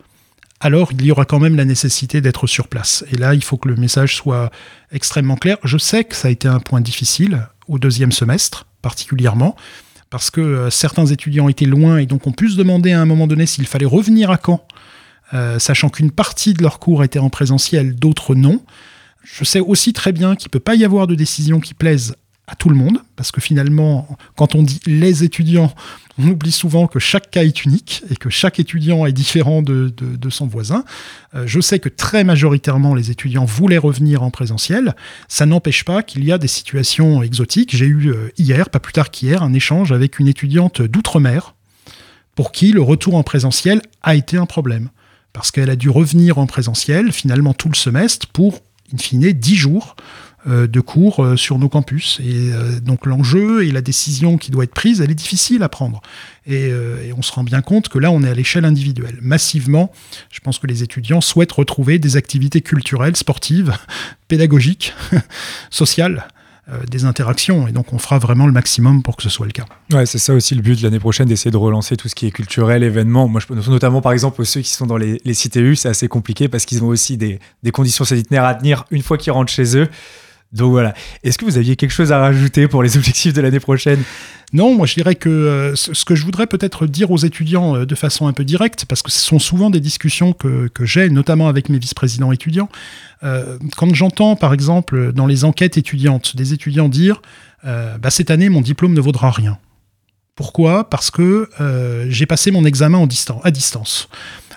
[0.66, 3.06] alors il y aura quand même la nécessité d'être sur place.
[3.14, 4.50] Et là, il faut que le message soit
[4.92, 5.58] extrêmement clair.
[5.64, 9.56] Je sais que ça a été un point difficile au deuxième semestre, particulièrement,
[10.10, 13.06] parce que euh, certains étudiants étaient loin et donc ont pu se demander à un
[13.06, 14.66] moment donné s'il fallait revenir à Caen,
[15.36, 18.60] euh, sachant qu'une partie de leurs cours était en présentiel, d'autres non.
[19.24, 22.16] Je sais aussi très bien qu'il ne peut pas y avoir de décision qui plaise
[22.48, 25.74] à tout le monde, parce que finalement, quand on dit les étudiants,
[26.18, 29.92] on oublie souvent que chaque cas est unique et que chaque étudiant est différent de,
[30.30, 30.84] son voisin.
[31.34, 34.96] Euh, je sais que très majoritairement, les étudiants voulaient revenir en présentiel.
[35.28, 37.76] Ça n'empêche pas qu'il y a des situations exotiques.
[37.76, 41.56] J'ai eu euh, hier, pas plus tard qu'hier, un échange avec une étudiante d'outre-mer
[42.36, 44.90] pour qui le retour en présentiel a été un problème.
[45.34, 48.60] Parce qu'elle a dû revenir en présentiel, finalement tout le semestre, pour,
[48.94, 49.96] in fine, 10 jours
[50.46, 52.20] de cours euh, sur nos campus.
[52.24, 55.70] Et euh, donc l'enjeu et la décision qui doit être prise, elle est difficile à
[55.70, 56.02] prendre.
[56.46, 59.18] Et, euh, on se rend bien compte que là, on est à l'échelle individuelle.
[59.22, 59.92] Massivement,
[60.32, 63.76] je pense que les étudiants souhaitent retrouver des activités culturelles, sportives,
[64.28, 64.94] pédagogiques,
[65.70, 66.28] sociales,
[66.68, 67.68] euh, des interactions.
[67.68, 69.66] Et donc on fera vraiment le maximum pour que ce soit le cas.
[69.92, 72.26] Ouais, c'est ça aussi le but de l'année prochaine, d'essayer de relancer tout ce qui
[72.28, 73.28] est culturel, événements.
[73.28, 76.48] Moi, je notamment, par exemple, ceux qui sont dans les, les CTU, c'est assez compliqué
[76.48, 79.78] parce qu'ils ont aussi des, des conditions sanitaires à tenir une fois qu'ils rentrent chez
[79.78, 79.88] eux.
[80.56, 80.94] Donc voilà.
[81.24, 84.02] Est-ce que vous aviez quelque chose à rajouter pour les objectifs de l'année prochaine?
[84.54, 87.86] Non, moi je dirais que euh, ce que je voudrais peut-être dire aux étudiants euh,
[87.86, 91.10] de façon un peu directe, parce que ce sont souvent des discussions que, que j'ai,
[91.10, 92.70] notamment avec mes vice-présidents étudiants,
[93.24, 97.22] euh, quand j'entends par exemple dans les enquêtes étudiantes des étudiants dire
[97.64, 99.58] bah, cette année mon diplôme ne vaudra rien.
[100.36, 100.88] Pourquoi?
[100.88, 101.50] Parce que
[102.10, 103.08] j'ai passé mon examen en
[103.44, 104.08] à distance.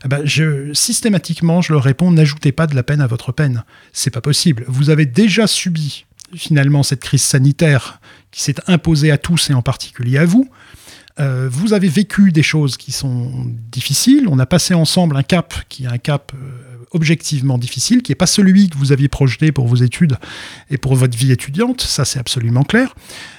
[0.04, 3.64] Eh ben, je, systématiquement, je leur réponds n'ajoutez pas de la peine à votre peine.
[3.92, 4.64] C'est pas possible.
[4.68, 9.62] Vous avez déjà subi finalement cette crise sanitaire qui s'est imposée à tous et en
[9.62, 10.48] particulier à vous.
[11.20, 13.32] Euh, vous avez vécu des choses qui sont
[13.72, 14.26] difficiles.
[14.28, 18.16] On a passé ensemble un cap qui est un cap euh, objectivement difficile, qui n'est
[18.16, 20.16] pas celui que vous aviez projeté pour vos études
[20.70, 21.80] et pour votre vie étudiante.
[21.80, 22.94] Ça, c'est absolument clair.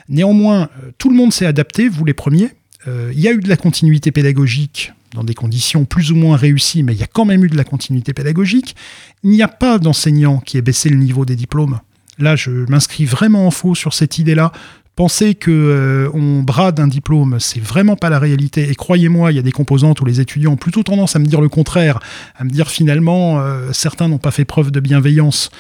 [0.10, 2.52] Néanmoins, euh, tout le monde s'est adapté, vous les premiers.
[2.88, 6.38] Euh, Il y a eu de la continuité pédagogique dans des conditions plus ou moins
[6.38, 8.76] réussies, mais il y a quand même eu de la continuité pédagogique.
[9.24, 11.80] Il n'y a pas d'enseignant qui ait baissé le niveau des diplômes.
[12.20, 14.52] Là, je m'inscris vraiment en faux sur cette idée-là.
[14.96, 18.70] Penser que euh, on brade un diplôme, c'est vraiment pas la réalité.
[18.70, 21.26] Et croyez-moi, il y a des composantes où les étudiants ont plutôt tendance à me
[21.26, 22.00] dire le contraire,
[22.36, 25.52] à me dire finalement, euh, certains n'ont pas fait preuve de bienveillance.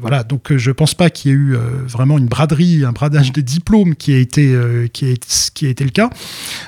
[0.00, 2.92] Voilà, donc euh, je pense pas qu'il y ait eu euh, vraiment une braderie, un
[2.92, 6.10] bradage des diplômes qui a été, euh, qui a, été- le cas.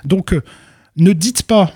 [0.04, 0.34] Donc,
[0.96, 1.72] ne dites pas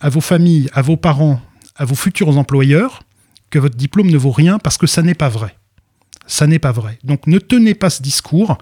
[0.00, 1.40] à vos familles, à vos parents,
[1.76, 3.02] à vos futurs employeurs
[3.50, 5.56] que votre diplôme ne vaut rien parce que ça n'est pas vrai.
[6.26, 6.98] Ça n'est pas vrai.
[7.04, 8.58] Donc ne tenez pas ce discours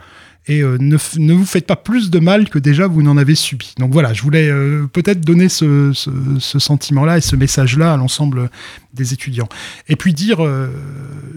[0.48, 3.34] et euh, ne, ne vous faites pas plus de mal que déjà vous n'en avez
[3.34, 3.74] subi.
[3.78, 8.48] Donc voilà, je voulais euh, peut-être donner ce, ce- sentiment-là et ce message-là à l'ensemble
[8.94, 9.48] des étudiants.
[9.88, 10.68] Et puis dire, euh,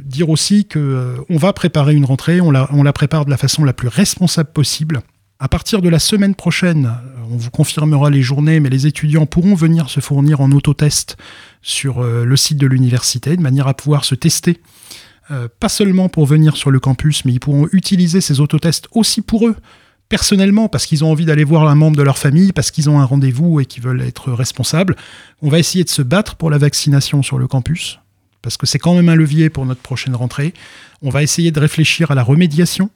[0.03, 3.37] dire aussi que on va préparer une rentrée, on la, on la prépare de la
[3.37, 5.01] façon la plus responsable possible.
[5.39, 6.91] À partir de la semaine prochaine,
[7.31, 11.15] on vous confirmera les journées, mais les étudiants pourront venir se fournir en autotest
[11.61, 14.59] sur le site de l'université, de manière à pouvoir se tester
[15.31, 19.21] euh, pas seulement pour venir sur le campus, mais ils pourront utiliser ces autotests aussi
[19.21, 19.55] pour eux,
[20.09, 22.99] personnellement, parce qu'ils ont envie d'aller voir un membre de leur famille, parce qu'ils ont
[22.99, 24.95] un rendez-vous et qu'ils veulent être responsables.
[25.41, 27.99] On va essayer de se battre pour la vaccination sur le campus,
[28.41, 30.53] parce que c'est quand même un levier pour notre prochaine rentrée.
[31.01, 32.89] On va essayer de réfléchir à la remédiation,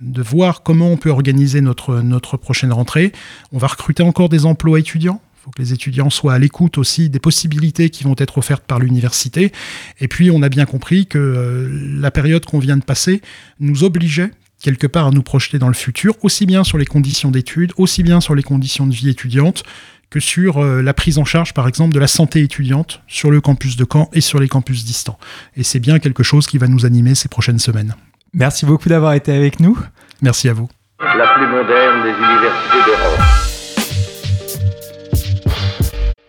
[0.00, 3.12] de voir comment on peut organiser notre, notre prochaine rentrée.
[3.52, 5.20] On va recruter encore des emplois étudiants.
[5.48, 8.78] Faut que les étudiants soient à l'écoute aussi des possibilités qui vont être offertes par
[8.78, 9.50] l'université.
[9.98, 13.22] Et puis, on a bien compris que euh, la période qu'on vient de passer
[13.58, 14.30] nous obligeait
[14.60, 18.02] quelque part à nous projeter dans le futur, aussi bien sur les conditions d'études, aussi
[18.02, 19.62] bien sur les conditions de vie étudiante,
[20.10, 23.40] que sur euh, la prise en charge, par exemple, de la santé étudiante sur le
[23.40, 25.18] campus de Caen et sur les campus distants.
[25.56, 27.94] Et c'est bien quelque chose qui va nous animer ces prochaines semaines.
[28.34, 29.78] Merci beaucoup d'avoir été avec nous.
[30.20, 30.68] Merci à vous.
[31.00, 33.47] La plus moderne des universités d'Europe.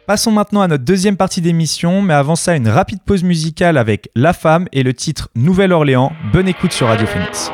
[0.09, 4.09] Passons maintenant à notre deuxième partie d'émission, mais avant ça, une rapide pause musicale avec
[4.15, 6.11] La Femme et le titre Nouvelle-Orléans.
[6.33, 7.51] Bonne écoute sur Radio Phoenix.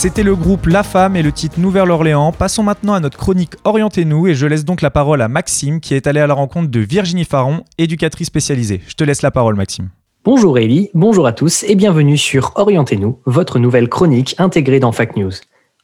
[0.00, 2.32] C'était le groupe La Femme et le titre Nouvelle-Orléans.
[2.32, 5.92] Passons maintenant à notre chronique Orientez-nous et je laisse donc la parole à Maxime qui
[5.92, 8.80] est allé à la rencontre de Virginie Faron, éducatrice spécialisée.
[8.86, 9.90] Je te laisse la parole Maxime.
[10.24, 15.18] Bonjour Ellie, bonjour à tous et bienvenue sur Orientez-nous, votre nouvelle chronique intégrée dans Fact
[15.18, 15.32] News.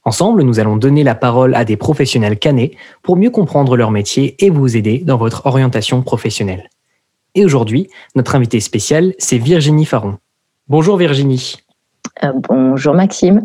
[0.03, 4.35] Ensemble, nous allons donner la parole à des professionnels canés pour mieux comprendre leur métier
[4.43, 6.71] et vous aider dans votre orientation professionnelle.
[7.35, 10.17] Et aujourd'hui, notre invité spécial, c'est Virginie Faron.
[10.69, 11.57] Bonjour Virginie.
[12.25, 13.45] Euh, bonjour Maxime.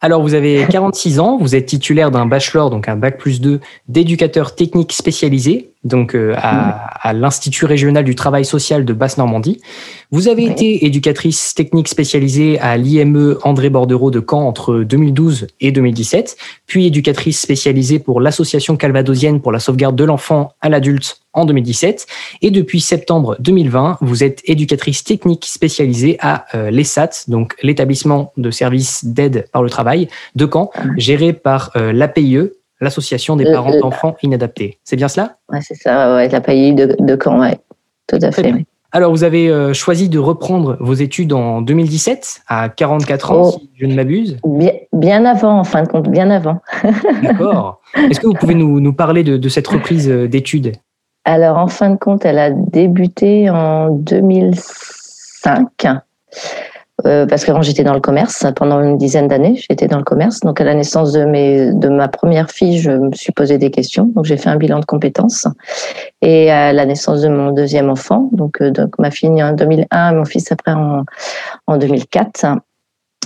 [0.00, 3.60] Alors, vous avez 46 ans, vous êtes titulaire d'un bachelor, donc un bac plus 2,
[3.88, 9.60] d'éducateur technique spécialisé, donc euh, à, à l'Institut régional du travail social de Basse-Normandie.
[10.10, 15.72] Vous avez été éducatrice technique spécialisée à l'IME André Bordereau de Caen entre 2012 et
[15.72, 21.44] 2017, puis éducatrice spécialisée pour l'Association calvadosienne pour la sauvegarde de l'enfant à l'adulte en
[21.44, 22.06] 2017.
[22.42, 28.50] Et depuis septembre 2020, vous êtes éducatrice technique spécialisée à euh, l'ESAT, donc l'établissement de
[28.50, 33.72] services d'aide par le travail de Caen, géré par euh, l'APIE, l'association des Euh, parents
[33.72, 34.78] euh, d'enfants inadaptés.
[34.84, 37.58] C'est bien cela Ouais, c'est ça, ouais, la PAI de, de Caen, ouais.
[38.06, 38.52] Tout à Très fait.
[38.52, 38.66] oui.
[38.92, 43.50] Alors, vous avez euh, choisi de reprendre vos études en 2017, à 44 ans, Oh.
[43.50, 44.38] si je ne m'abuse.
[44.46, 46.60] Bien, bien avant, en fin de compte, bien avant.
[47.22, 47.80] D'accord.
[47.94, 50.72] Est-ce que vous pouvez nous, nous parler de, de cette reprise d'études?
[51.24, 55.86] Alors, en fin de compte, elle a débuté en 2005.
[57.06, 60.40] Euh, parce qu'avant j'étais dans le commerce pendant une dizaine d'années, j'étais dans le commerce.
[60.40, 64.10] Donc à la naissance de ma première fille, je me suis posé des questions.
[64.14, 65.46] Donc j'ai fait un bilan de compétences.
[66.20, 70.24] Et à la naissance de mon deuxième enfant, donc euh, ma fille en 2001, mon
[70.24, 71.04] fils après en
[71.66, 72.46] en 2004.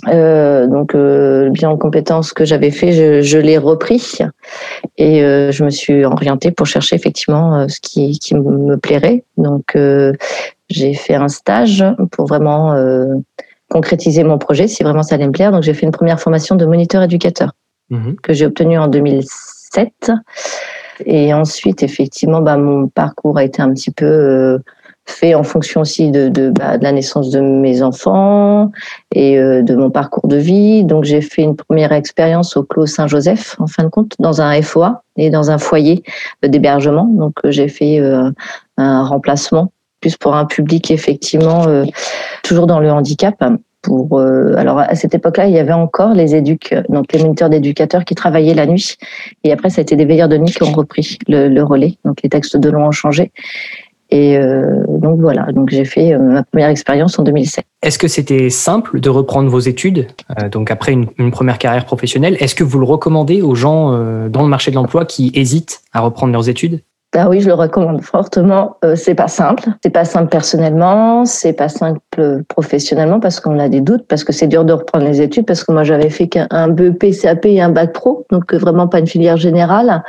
[0.09, 4.19] Euh, donc le bilan de compétences que j'avais fait, je, l'ai repris
[4.97, 9.25] et je me suis orientée pour chercher effectivement ce qui, me plairait.
[9.37, 9.77] Donc
[10.71, 12.75] j'ai fait un stage pour vraiment
[13.71, 15.53] concrétiser mon projet, si vraiment ça allait me plaire.
[15.53, 17.53] Donc j'ai fait une première formation de moniteur éducateur
[18.23, 20.13] que j'ai obtenue en 2007.
[21.07, 24.59] Et ensuite, effectivement, bah, mon parcours a été un petit peu euh,
[25.07, 28.71] fait en fonction aussi de, de, bah, de la naissance de mes enfants
[29.15, 30.85] et euh, de mon parcours de vie.
[30.85, 34.61] Donc, j'ai fait une première expérience au Clos Saint-Joseph, en fin de compte, dans un
[34.63, 36.03] FOA et dans un foyer
[36.45, 37.05] euh, d'hébergement.
[37.05, 38.31] Donc, j'ai fait euh,
[38.77, 41.85] un remplacement plus pour un public effectivement euh,
[42.43, 43.43] toujours dans le handicap.
[43.83, 47.49] Pour euh, alors à cette époque-là, il y avait encore les éducs, donc les moniteurs
[47.49, 48.97] d'éducateurs qui travaillaient la nuit.
[49.43, 51.95] Et après, ça a été des veilleurs de nuit qui ont repris le, relais.
[52.05, 53.33] Donc les textes de long ont changé.
[54.11, 55.47] Et euh, donc voilà.
[55.53, 57.65] Donc j'ai fait ma première expérience en 2007.
[57.83, 60.09] Est-ce que c'était simple de reprendre vos études,
[60.53, 62.37] donc après une, première carrière professionnelle?
[62.39, 63.93] Est-ce que vous le recommandez aux gens
[64.29, 66.83] dans le marché de l'emploi qui hésitent à reprendre leurs études?
[67.17, 68.77] Ah oui, je le recommande fortement.
[68.85, 69.65] Euh, c'est pas simple.
[69.83, 71.99] C'est pas simple personnellement, c'est pas simple
[72.47, 75.65] professionnellement parce qu'on a des doutes, parce que c'est dur de reprendre les études, parce
[75.65, 79.01] que moi j'avais fait qu'un BEP, CAP et un bac pro, donc euh, vraiment pas
[79.01, 80.05] une filière générale.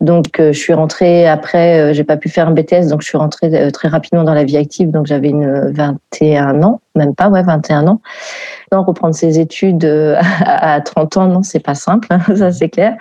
[0.00, 3.06] Donc euh, je suis rentrée après, euh, j'ai pas pu faire un BTS, donc je
[3.06, 7.14] suis rentrée euh, très rapidement dans la vie active, donc j'avais une 21 ans, même
[7.14, 8.00] pas, ouais, 21 ans.
[8.72, 12.68] Non, reprendre ses études euh, à 30 ans, non, c'est pas simple, hein, ça c'est
[12.68, 12.96] clair.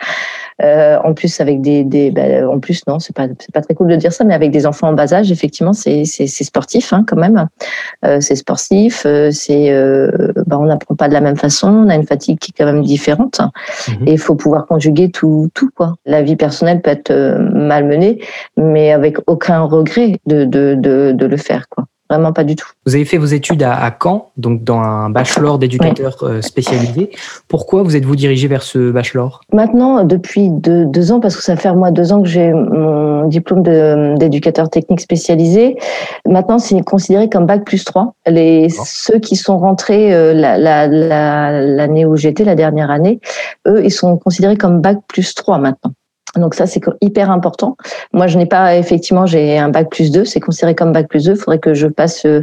[0.63, 3.73] Euh, en plus avec des, des ben, en plus non c'est pas c'est pas très
[3.73, 6.45] cool de dire ça mais avec des enfants en bas âge effectivement c'est c'est c'est
[6.45, 7.47] sportif hein, quand même.
[8.05, 11.95] Euh, c'est sportif c'est euh, ben, on n'apprend pas de la même façon on a
[11.95, 13.41] une fatigue qui est quand même différente.
[14.05, 15.95] Et il faut pouvoir conjuguer tout tout quoi.
[16.05, 18.21] La vie personnelle peut être malmenée
[18.55, 22.67] mais avec aucun regret de de de, de le faire quoi vraiment pas du tout
[22.85, 27.09] Vous avez fait vos études à, à Caen, donc dans un bachelor d'éducateur euh, spécialisé.
[27.47, 29.41] Pourquoi vous êtes-vous dirigé vers ce bachelor?
[29.53, 33.27] Maintenant, depuis deux, deux ans, parce que ça fait moi deux ans que j'ai mon
[33.27, 35.77] diplôme de- d'éducateur technique spécialisé,
[36.27, 38.13] maintenant c'est considéré comme bac plus 3.
[38.27, 43.19] Les, ceux qui sont rentrés euh, la- la- la- l'année où j'étais, la dernière année,
[43.67, 45.91] eux, ils sont considérés comme bac plus 3 maintenant.
[46.35, 47.77] Donc ça, c'est hyper important.
[48.13, 51.25] Moi, je n'ai pas, effectivement, j'ai un bac plus 2, c'est considéré comme bac plus
[51.25, 51.31] 2.
[51.31, 52.41] Il faudrait que je passe euh,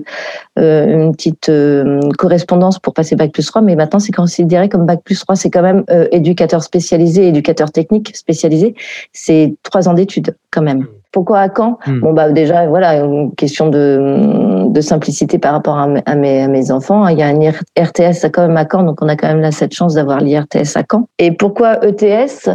[0.59, 4.87] euh, une petite euh, correspondance pour passer bac plus 3, mais maintenant, c'est considéré comme
[4.87, 5.37] bac plus 3.
[5.37, 8.75] C'est quand même euh, éducateur spécialisé, éducateur technique spécialisé.
[9.13, 10.87] C'est trois ans d'études quand même.
[11.13, 12.01] Pourquoi à Caen Hmm.
[12.01, 16.43] Bon, bah déjà, voilà, une question de, de simplicité par rapport à mes, à mes,
[16.43, 17.07] à mes enfants.
[17.09, 19.51] Il y a un RTS quand même à Caen, donc on a quand même là
[19.51, 21.09] cette chance d'avoir l'IRTS à Caen.
[21.19, 22.49] Et pourquoi ETS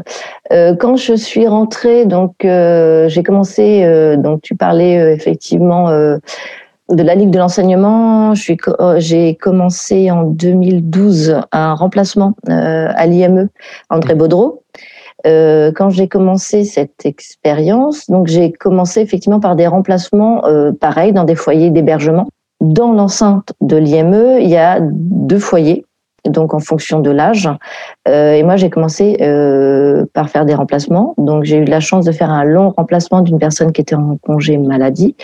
[0.51, 7.03] Euh, Quand je suis rentrée, donc euh, j'ai commencé, euh, donc tu parlais effectivement de
[7.03, 8.33] la Ligue de l'enseignement.
[8.33, 13.49] J'ai commencé en 2012 un remplacement à l'IME
[13.89, 14.63] André Baudreau.
[15.25, 21.11] Euh, quand j'ai commencé cette expérience, donc j'ai commencé effectivement par des remplacements, euh, pareil,
[21.11, 22.27] dans des foyers d'hébergement.
[22.61, 25.85] Dans l'enceinte de l'IME, il y a deux foyers,
[26.25, 27.49] donc en fonction de l'âge.
[28.07, 31.13] Euh, et moi, j'ai commencé euh, par faire des remplacements.
[31.17, 34.17] Donc, j'ai eu la chance de faire un long remplacement d'une personne qui était en
[34.17, 35.15] congé maladie.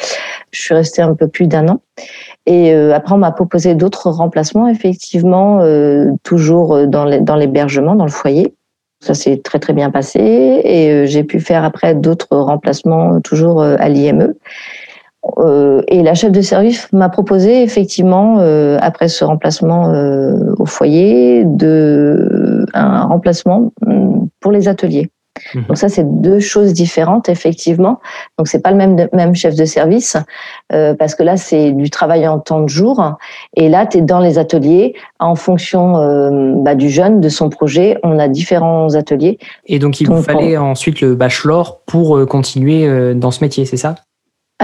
[0.52, 1.82] Je suis restée un peu plus d'un an.
[2.46, 8.12] Et euh, après, on m'a proposé d'autres remplacements, effectivement, euh, toujours dans l'hébergement, dans le
[8.12, 8.54] foyer.
[9.04, 10.22] Ça s'est très très bien passé
[10.64, 14.34] et euh, j'ai pu faire après d'autres remplacements toujours euh, à l'IME.
[15.40, 20.66] Euh, et la chef de service m'a proposé effectivement euh, après ce remplacement euh, au
[20.66, 25.12] foyer de un remplacement hum, pour les ateliers.
[25.68, 28.00] Donc ça c'est deux choses différentes effectivement.
[28.38, 30.16] Donc c'est pas le même même chef de service
[30.72, 33.18] euh, parce que là c'est du travail en temps de jour
[33.56, 37.50] et là tu es dans les ateliers en fonction euh, bah, du jeune de son
[37.50, 39.40] projet, on a différents ateliers.
[39.66, 43.78] Et donc il vous fallait ensuite le bachelor pour euh, continuer dans ce métier, c'est
[43.78, 43.96] ça?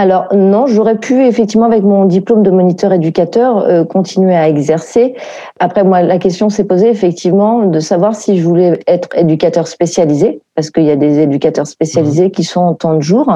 [0.00, 5.14] Alors non, j'aurais pu effectivement avec mon diplôme de moniteur éducateur euh, continuer à exercer.
[5.58, 10.40] Après moi, la question s'est posée effectivement de savoir si je voulais être éducateur spécialisé
[10.54, 13.30] parce qu'il y a des éducateurs spécialisés qui sont en temps de jour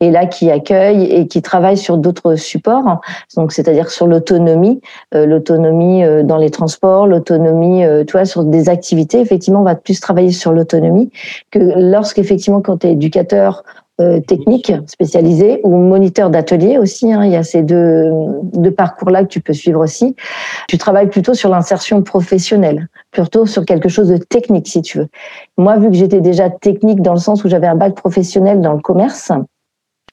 [0.00, 3.00] et là qui accueillent et qui travaillent sur d'autres supports.
[3.36, 4.80] Donc c'est-à-dire sur l'autonomie,
[5.14, 9.20] euh, l'autonomie euh, dans les transports, l'autonomie, tu vois, sur des activités.
[9.20, 11.12] Effectivement, on va plus travailler sur l'autonomie
[11.52, 13.62] que lorsqu'effectivement quand tu es éducateur
[14.00, 17.12] euh, technique spécialisé ou moniteur d'atelier aussi.
[17.12, 18.10] Hein, il y a ces deux,
[18.42, 20.16] deux parcours-là que tu peux suivre aussi.
[20.68, 25.08] Tu travailles plutôt sur l'insertion professionnelle, plutôt sur quelque chose de technique si tu veux.
[25.58, 28.72] Moi, vu que j'étais déjà technique dans le sens où j'avais un bac professionnel dans
[28.72, 29.32] le commerce,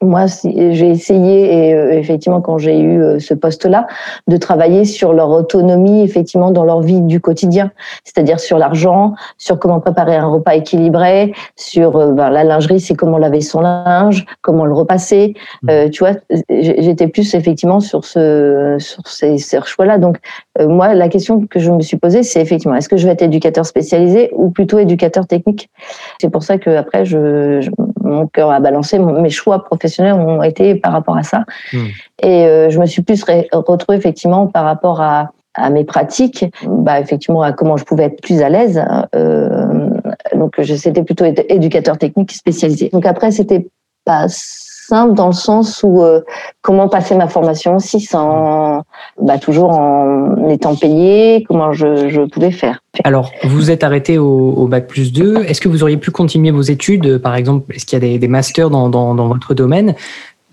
[0.02, 3.88] moi, j'ai essayé, et euh, effectivement, quand j'ai eu euh, ce poste-là,
[4.28, 7.72] de travailler sur leur autonomie, effectivement, dans leur vie du quotidien,
[8.04, 12.96] c'est-à-dire sur l'argent, sur comment préparer un repas équilibré, sur euh, ben, la lingerie, c'est
[12.96, 15.34] comment laver son linge, comment le repasser.
[15.64, 15.90] Mmh.
[15.92, 16.14] tu vois,
[16.50, 19.98] j'étais plus effectivement sur ce, sur ces, ces choix-là.
[19.98, 20.18] Donc,
[20.60, 23.22] moi, la question que je me suis posée, c'est effectivement, est-ce que je vais être
[23.24, 25.70] éducateur spécialisé ou plutôt éducateur technique?
[26.22, 27.72] C'est pour ça que après, je, je
[28.08, 31.44] mon cœur a balancé, mes choix professionnels ont été par rapport à ça.
[31.74, 31.86] Hmm.
[32.22, 35.30] Et euh, je me suis plus retrouvée effectivement par rapport à,
[35.72, 38.80] mes pratiques, bah, effectivement à comment je pouvais être plus à l'aise.
[39.16, 39.90] Euh,
[40.36, 42.90] donc c'était plutôt éducateur technique spécialisé.
[42.90, 43.68] Donc après c'était
[44.06, 44.28] pas
[44.88, 46.22] simple dans le sens où euh,
[46.62, 48.84] comment passer ma formation aussi sans
[49.22, 52.82] bah, toujours en étant payé, comment je, je pouvais faire.
[53.04, 55.44] Alors, vous êtes arrêté au, bac plus 2.
[55.44, 58.28] Est-ce que vous auriez pu continuer vos études Par exemple, est-ce qu'il y a des,
[58.28, 59.96] masters dans, dans, dans, votre domaine?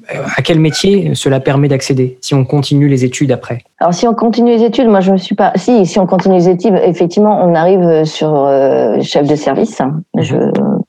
[0.09, 3.63] À quel métier cela permet d'accéder si on continue les études après?
[3.79, 5.53] Alors si on continue les études, moi je me suis pas.
[5.57, 9.81] Si si on continue les études, effectivement, on arrive sur euh, chef de service.
[10.19, 10.37] Je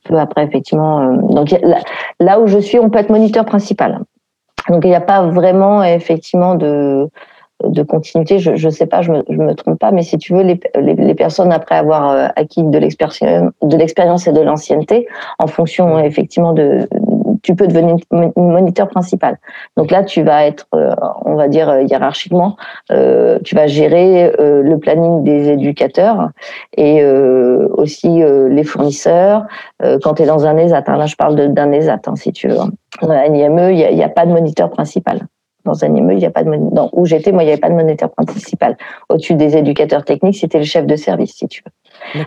[0.05, 1.01] peux après effectivement.
[1.01, 1.55] Euh, donc
[2.19, 3.99] là, où je suis, on peut être moniteur principal.
[4.69, 7.09] Donc il n'y a pas vraiment effectivement de
[7.63, 10.43] de continuité, je ne sais pas, je me, me trompe pas, mais si tu veux,
[10.43, 15.07] les, les, personnes après avoir acquis de l'expérience et de l'ancienneté,
[15.39, 16.85] en fonction effectivement de,
[17.43, 17.95] tu peux devenir
[18.35, 19.37] moniteur principal.
[19.77, 20.95] Donc là, tu vas être, euh,
[21.25, 22.57] on va dire euh, hiérarchiquement,
[22.91, 26.29] euh, tu vas gérer le planning des éducateurs
[26.77, 29.45] et aussi les fournisseurs.
[30.03, 32.47] quand tu es dans un ESAT, hein, là je parle d'un ESAT, hein, si tu
[32.47, 32.57] veux.
[33.01, 35.27] Dans un IME, il n'y a, pas de moniteur principal
[35.65, 37.59] dans un IME, il n'y a pas de dans où j'étais, moi, il n'y avait
[37.59, 38.77] pas de moniteur principal.
[39.09, 41.71] Au-dessus des éducateurs techniques, c'était le chef de service, si tu veux.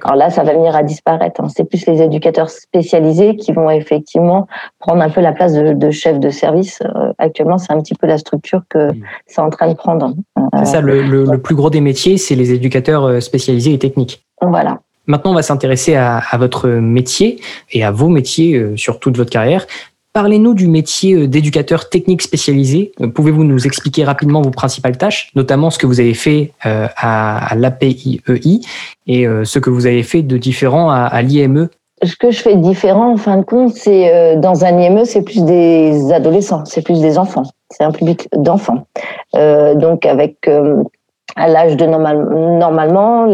[0.04, 1.40] Alors là, ça va venir à disparaître.
[1.42, 1.48] Hein.
[1.54, 4.46] C'est plus les éducateurs spécialisés qui vont effectivement
[4.78, 6.80] prendre un peu la place de, chef de service.
[6.82, 8.90] Euh, actuellement, c'est un petit peu la structure que
[9.26, 10.12] c'est en train de prendre.
[10.58, 14.22] C'est ça, le, plus gros des métiers, c'est les éducateurs euh, spécialisés et techniques.
[14.40, 14.80] Voilà.
[15.06, 17.40] Maintenant, on va s'intéresser à, votre métier
[17.72, 19.66] et à vos métiers euh, sur toute votre carrière.
[20.12, 22.92] Parlez-nous du métier euh, d'éducateur technique spécialisé.
[23.00, 26.86] Euh, pouvez-vous nous expliquer rapidement vos principales tâches, notamment ce que vous avez fait euh,
[26.96, 28.20] à, l'APIEI
[29.06, 31.68] et ce que vous avez fait de différent à, l'IME
[32.04, 35.42] ce que je fais différent, en fin de compte, c'est dans un IME, c'est plus
[35.42, 38.86] des adolescents, c'est plus des enfants, c'est un public d'enfants.
[39.34, 40.48] donc avec
[41.34, 43.24] à l'âge de normal, normalement,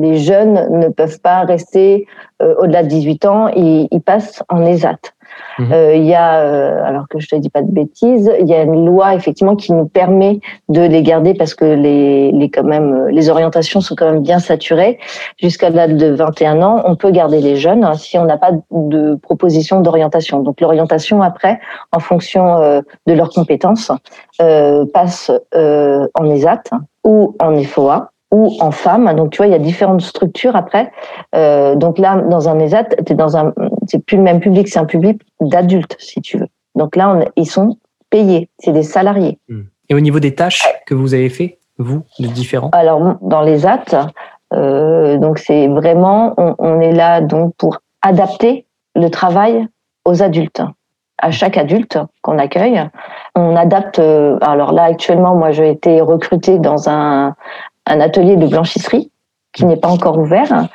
[0.00, 2.06] les jeunes ne peuvent pas rester
[2.38, 5.13] au-delà de 18 ans, ils, ils passent en ESAT.
[5.58, 5.72] Mhm.
[5.72, 8.54] Euh, il y a, euh, alors que je te dis pas de bêtises, il y
[8.54, 12.64] a une loi effectivement qui nous permet de les garder parce que les, les quand
[12.64, 14.98] même les orientations sont quand même bien saturées.
[15.38, 18.52] Jusqu'à l'âge de 21 ans, on peut garder les jeunes hein, si on n'a pas
[18.70, 20.40] de proposition d'orientation.
[20.40, 21.60] Donc l'orientation après,
[21.92, 23.90] en fonction euh, de leurs compétences,
[24.92, 26.62] passe en ESAT
[27.04, 29.14] ou en FOA ou en femme.
[29.14, 30.90] Donc, tu vois, il y a différentes structures après.
[31.36, 33.52] Euh, donc là, dans un ESAT, es dans un,
[33.86, 36.48] c'est plus le même public, c'est un public d'adultes, si tu veux.
[36.74, 37.78] Donc là, on, ils sont
[38.10, 39.38] payés, c'est des salariés.
[39.48, 39.62] Hmm.
[39.88, 42.70] Et au niveau des tâches que vous avez fait, vous, de différents?
[42.72, 44.08] Alors, dans les AT,
[44.52, 48.66] euh, donc c'est vraiment, on, on, est là donc pour adapter
[48.96, 49.66] le travail
[50.04, 50.62] aux adultes.
[51.18, 52.82] À chaque adulte qu'on accueille,
[53.36, 54.00] on adapte.
[54.00, 57.34] Euh, alors là, actuellement, moi, j'ai été recrutée dans un,
[57.86, 59.10] un atelier de blanchisserie
[59.52, 60.68] qui n'est pas encore ouvert,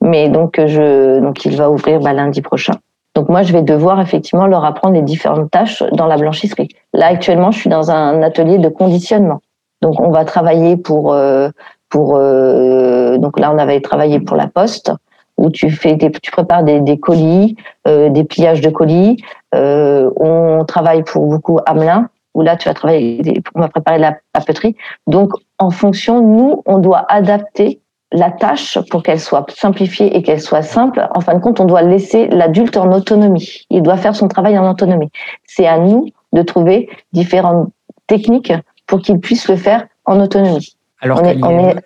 [0.00, 2.74] mais donc je donc il va ouvrir bah, lundi prochain.
[3.14, 6.68] Donc moi je vais devoir effectivement leur apprendre les différentes tâches dans la blanchisserie.
[6.92, 9.40] Là actuellement je suis dans un atelier de conditionnement.
[9.82, 11.48] Donc on va travailler pour euh,
[11.88, 14.92] pour euh, donc là on avait travaillé pour la poste
[15.36, 17.56] où tu fais des, tu prépares des, des colis,
[17.86, 19.22] euh, des pliages de colis.
[19.52, 24.76] on travaille pour beaucoup Hamelin où là, tu vas travailler, on va préparer la papeterie.
[25.08, 27.80] Donc, en fonction, nous, on doit adapter
[28.12, 31.06] la tâche pour qu'elle soit simplifiée et qu'elle soit simple.
[31.14, 33.66] En fin de compte, on doit laisser l'adulte en autonomie.
[33.70, 35.10] Il doit faire son travail en autonomie.
[35.46, 37.70] C'est à nous, de trouver différentes
[38.06, 38.52] techniques
[38.86, 40.76] pour qu'ils puissent le faire en autonomie.
[41.00, 41.76] Alors On est-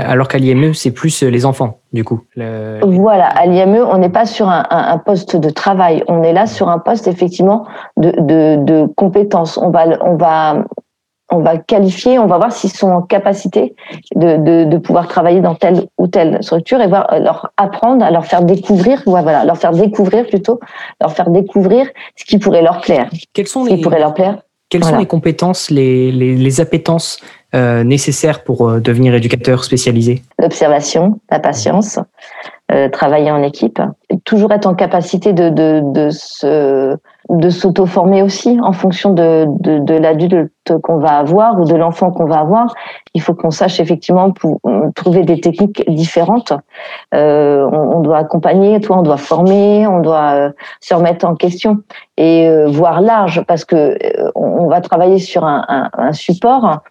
[0.00, 2.20] alors qu'à l'IME, c'est plus les enfants, du coup.
[2.36, 6.22] Le- Voilà, à l'IME, on n'est pas sur un, un- un poste de travail, on
[6.22, 7.66] est là sur un poste effectivement
[7.96, 9.58] de, de, de compétences.
[9.58, 10.64] On va, on va,
[11.32, 13.74] on va qualifier, on va voir s'ils sont en capacité
[14.14, 18.04] de, de, de pouvoir travailler dans telle ou telle structure et voir euh, leur apprendre,
[18.04, 20.60] à leur faire découvrir, voilà, leur faire découvrir plutôt,
[21.00, 21.86] leur faire découvrir
[22.16, 23.08] ce qui pourrait leur plaire.
[23.32, 24.38] Quels sont Ce les, qui pourrait leur plaire.
[24.68, 27.18] quelles sont les compétences, les, les, les appétences
[27.56, 31.98] euh, nécessaires pour euh, devenir éducateur spécialisé l'observation, la patience,
[32.70, 33.80] euh, travailler en équipe,
[34.24, 36.96] toujours être en capacité de, se
[37.30, 40.50] de s'auto-former aussi en fonction de, de, l'adulte
[40.82, 42.74] qu'on va avoir ou de l'enfant qu'on va avoir.
[43.14, 46.52] Il faut qu'on sache effectivement euh, trouver des techniques différentes.
[47.12, 50.50] On, doit accompagner, toi, on doit former, on doit
[50.80, 51.78] se remettre en question
[52.18, 53.96] et voir large parce que
[54.34, 56.82] on va travailler sur un support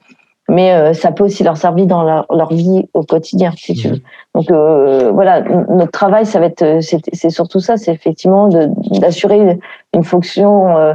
[0.47, 3.89] mais euh, ça peut aussi leur servir dans leur, leur vie au quotidien, si tu
[3.89, 4.01] veux.
[4.35, 9.57] Donc euh, voilà, notre travail, ça va être, euh, c'est surtout ça, c'est effectivement d'assurer
[9.93, 10.93] une, fonction euh,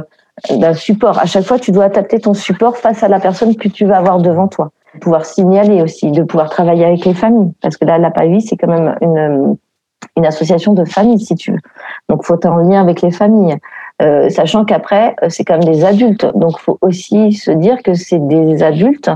[0.51, 1.19] d'un support.
[1.19, 3.97] À chaque fois, tu dois adapter ton support face à la personne que tu vas
[3.97, 4.71] avoir devant toi.
[5.01, 8.57] Pouvoir signaler aussi, de pouvoir travailler avec les familles, parce que là, la PAUI, c'est
[8.57, 9.57] quand même une,
[10.17, 11.59] une association de familles, si tu veux.
[12.09, 13.55] Donc, faut être en lien avec les familles.
[14.01, 16.25] Euh, sachant qu'après, euh, c'est quand même des adultes.
[16.35, 19.11] Donc, faut aussi se dire que c'est des adultes.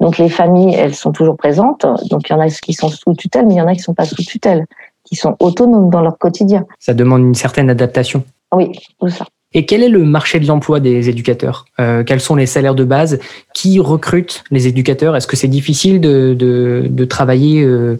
[0.00, 1.86] Donc, les familles, elles sont toujours présentes.
[2.10, 3.80] Donc, il y en a qui sont sous tutelle, mais il y en a qui
[3.80, 4.66] sont pas sous tutelle,
[5.04, 6.64] qui sont autonomes dans leur quotidien.
[6.80, 8.24] Ça demande une certaine adaptation.
[8.52, 9.24] Oui, tout ça.
[9.56, 11.66] Et quel est le marché de l'emploi des éducateurs?
[11.78, 13.20] Euh, Quels sont les salaires de base?
[13.54, 15.14] Qui recrute les éducateurs?
[15.14, 17.96] Est-ce que c'est difficile de, de, de travailler euh,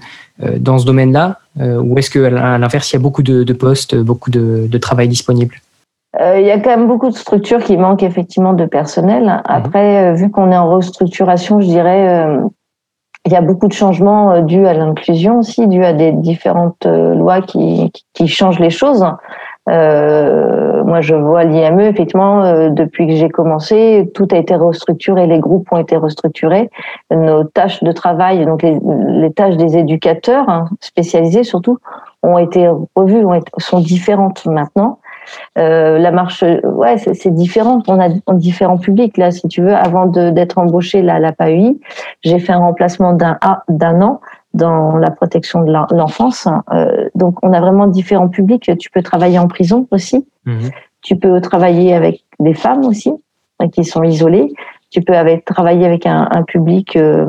[0.58, 1.38] dans ce domaine-là?
[1.60, 2.28] Ou est-ce qu'à
[2.58, 5.54] l'inverse, il y a beaucoup de, de postes, beaucoup de, travail disponible?
[6.20, 9.42] Il y a quand même beaucoup de structures qui manquent effectivement de personnel.
[9.46, 12.40] Après, euh, vu qu'on est en restructuration, je dirais, euh,
[13.26, 16.86] il y a beaucoup de changements euh, dus à l'inclusion aussi, dus à des différentes
[16.86, 19.04] euh, lois qui, qui, qui changent les choses.
[19.70, 25.26] Euh, moi, je vois l'IME, effectivement, euh, depuis que j'ai commencé, tout a été restructuré,
[25.26, 26.68] les groupes ont été restructurés,
[27.10, 31.78] nos tâches de travail, donc les, les tâches des éducateurs hein, spécialisés surtout,
[32.22, 34.98] ont été revues, ont été- sont différentes maintenant.
[35.58, 37.82] Euh, la marche, ouais, c'est différent.
[37.88, 39.74] On a différents publics là, si tu veux.
[39.74, 41.80] Avant d'être embauché là, à la PAUI,
[42.22, 44.20] j'ai fait un remplacement d'un a- d'un an
[44.52, 46.46] dans la protection de l'en- l'enfance.
[46.72, 48.70] Euh, donc, on a vraiment différents publics.
[48.78, 50.26] Tu peux travailler en prison aussi.
[51.02, 53.12] Tu peux travailler avec des femmes aussi
[53.62, 54.52] euh, qui sont isolées.
[54.94, 57.26] Tu peux avec, travailler avec un, un public euh,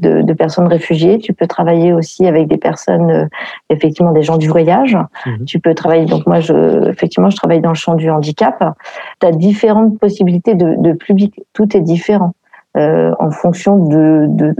[0.00, 1.20] de, de personnes réfugiées.
[1.20, 3.26] Tu peux travailler aussi avec des personnes, euh,
[3.70, 4.98] effectivement, des gens du voyage.
[5.46, 6.06] Tu peux travailler.
[6.06, 8.56] Donc moi, je, effectivement, je travaille dans le champ du handicap.
[9.20, 11.40] Tu as différentes possibilités de, de public.
[11.52, 12.32] Tout est différent
[12.76, 14.52] euh, en fonction de, de,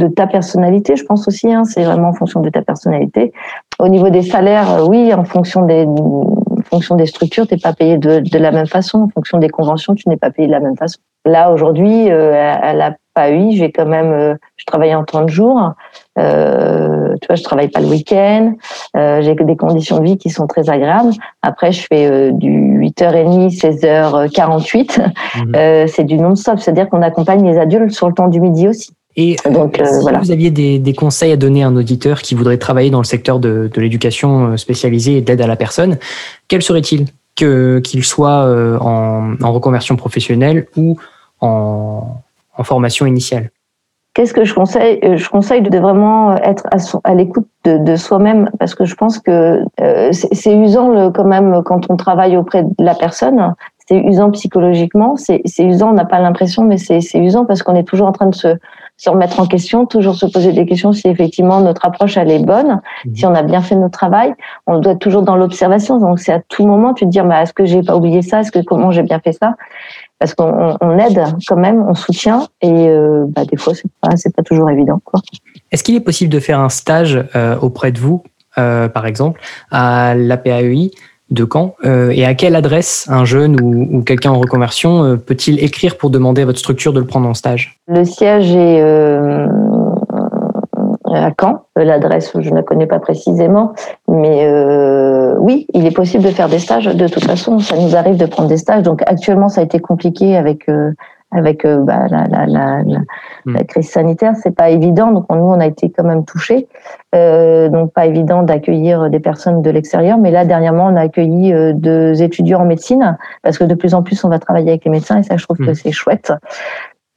[0.00, 1.52] de ta personnalité, je pense aussi.
[1.52, 3.32] Hein, c'est vraiment en fonction de ta personnalité.
[3.78, 7.72] Au niveau des salaires, euh, oui, en fonction des, en fonction des structures, t'es pas
[7.72, 9.02] payé de, de la même façon.
[9.02, 10.98] En fonction des conventions, tu n'es pas payé de la même façon.
[11.26, 15.28] Là, aujourd'hui, euh, à, à la PAUI, j'ai quand même, euh, je travaille en 30
[15.28, 15.72] jours.
[16.18, 18.54] Euh, tu vois, je travaille pas le week-end.
[18.96, 21.12] Euh, j'ai des conditions de vie qui sont très agréables.
[21.42, 25.12] Après, je fais euh, du 8h30, 16h48.
[25.56, 28.92] Euh, c'est du non-stop, c'est-à-dire qu'on accompagne les adultes sur le temps du midi aussi.
[29.16, 30.18] Et Donc, euh, si voilà.
[30.18, 33.04] vous aviez des, des conseils à donner à un auditeur qui voudrait travailler dans le
[33.04, 35.98] secteur de, de l'éducation euh, spécialisée et de l'aide à la personne,
[36.48, 40.98] quels seraient-ils qu'il soit euh, en, en reconversion professionnelle ou
[41.40, 42.02] en,
[42.56, 43.50] en formation initiale?
[44.12, 44.98] Qu'est-ce que je conseille?
[45.02, 46.66] Je conseille de vraiment être
[47.04, 51.24] à, l'écoute de, de soi-même parce que je pense que euh, c'est usant le, quand
[51.24, 53.54] même quand on travaille auprès de la personne.
[53.88, 57.84] C'est usant psychologiquement, c'est usant, on n'a pas l'impression, mais c'est usant parce qu'on est
[57.84, 58.56] toujours en train de se,
[59.00, 62.44] se remettre en question, toujours se poser des questions si effectivement notre approche elle est
[62.44, 62.82] bonne,
[63.14, 64.34] si on a bien fait notre travail.
[64.66, 67.40] On doit être toujours dans l'observation, donc c'est à tout moment tu te dire bah,
[67.42, 69.54] est-ce que j'ai pas oublié ça, est-ce que comment j'ai bien fait ça?
[70.18, 73.90] Parce qu'on on- on aide quand même, on soutient et euh, bah, des fois c'est
[74.02, 75.20] pas c'est pas toujours évident quoi.
[75.72, 78.22] Est-ce qu'il est possible de faire un stage euh, auprès de vous,
[78.58, 79.40] euh, par exemple,
[79.70, 80.90] à l'APAEI
[81.30, 85.62] de Caen euh, Et à quelle adresse un jeune ou, quelqu'un en reconversion euh, peut-il
[85.62, 87.78] écrire pour demander à votre structure de le prendre en stage?
[87.88, 89.46] Le siège est euh,
[91.06, 91.64] à Caen.
[91.78, 93.72] Euh, L'adresse, je ne la connais pas précisément,
[94.08, 96.86] mais euh, oui, il est possible de faire des stages.
[96.86, 98.82] De toute façon, ça nous arrive de prendre des stages.
[98.82, 100.66] Donc actuellement, ça a été compliqué avec
[101.32, 102.98] avec euh, bah, la, la, la, la,
[103.46, 105.12] la crise sanitaire, c'est pas évident.
[105.12, 106.66] Donc nous, on a été quand même touchés.
[107.14, 110.18] Euh, donc pas évident d'accueillir des personnes de l'extérieur.
[110.18, 113.94] Mais là, dernièrement, on a accueilli euh, deux étudiants en médecine parce que de plus
[113.94, 115.74] en plus, on va travailler avec les médecins et ça, je trouve que Mm.
[115.74, 116.32] c'est chouette.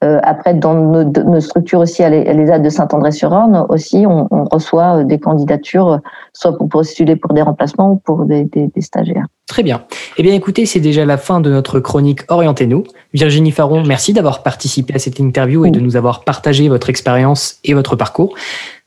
[0.03, 4.43] Euh, après, dans nos, structures aussi, à l'E- à l'ESA de Saint-André-sur-Orne, aussi, on, on
[4.45, 5.97] reçoit euh, des candidatures, euh,
[6.33, 9.25] soit pour postuler pour des remplacements ou pour des, des, des stagiaires.
[9.47, 9.83] Très bien.
[10.17, 12.83] Eh bien, écoutez, c'est déjà la fin de notre chronique Orientez-nous.
[13.13, 17.59] Virginie Faron, merci d'avoir participé à cette interview et de nous avoir partagé votre expérience
[17.63, 18.33] et votre parcours.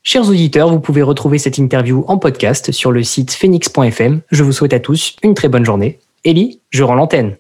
[0.03, 4.21] Chers auditeurs, vous pouvez retrouver cette interview en podcast sur le site phoenix.fm.
[4.31, 5.99] Je vous souhaite à tous une très bonne journée.
[6.25, 7.37] Ellie, je rends l'antenne.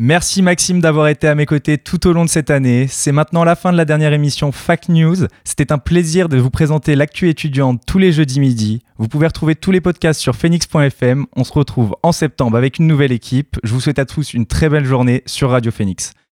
[0.00, 2.86] Merci Maxime d'avoir été à mes côtés tout au long de cette année.
[2.88, 5.26] C'est maintenant la fin de la dernière émission Fact News.
[5.42, 8.84] C'était un plaisir de vous présenter l'actu étudiante tous les jeudis midi.
[8.98, 11.26] Vous pouvez retrouver tous les podcasts sur phoenix.fm.
[11.34, 13.58] On se retrouve en septembre avec une nouvelle équipe.
[13.64, 16.12] Je vous souhaite à tous une très belle journée sur Radio Phoenix.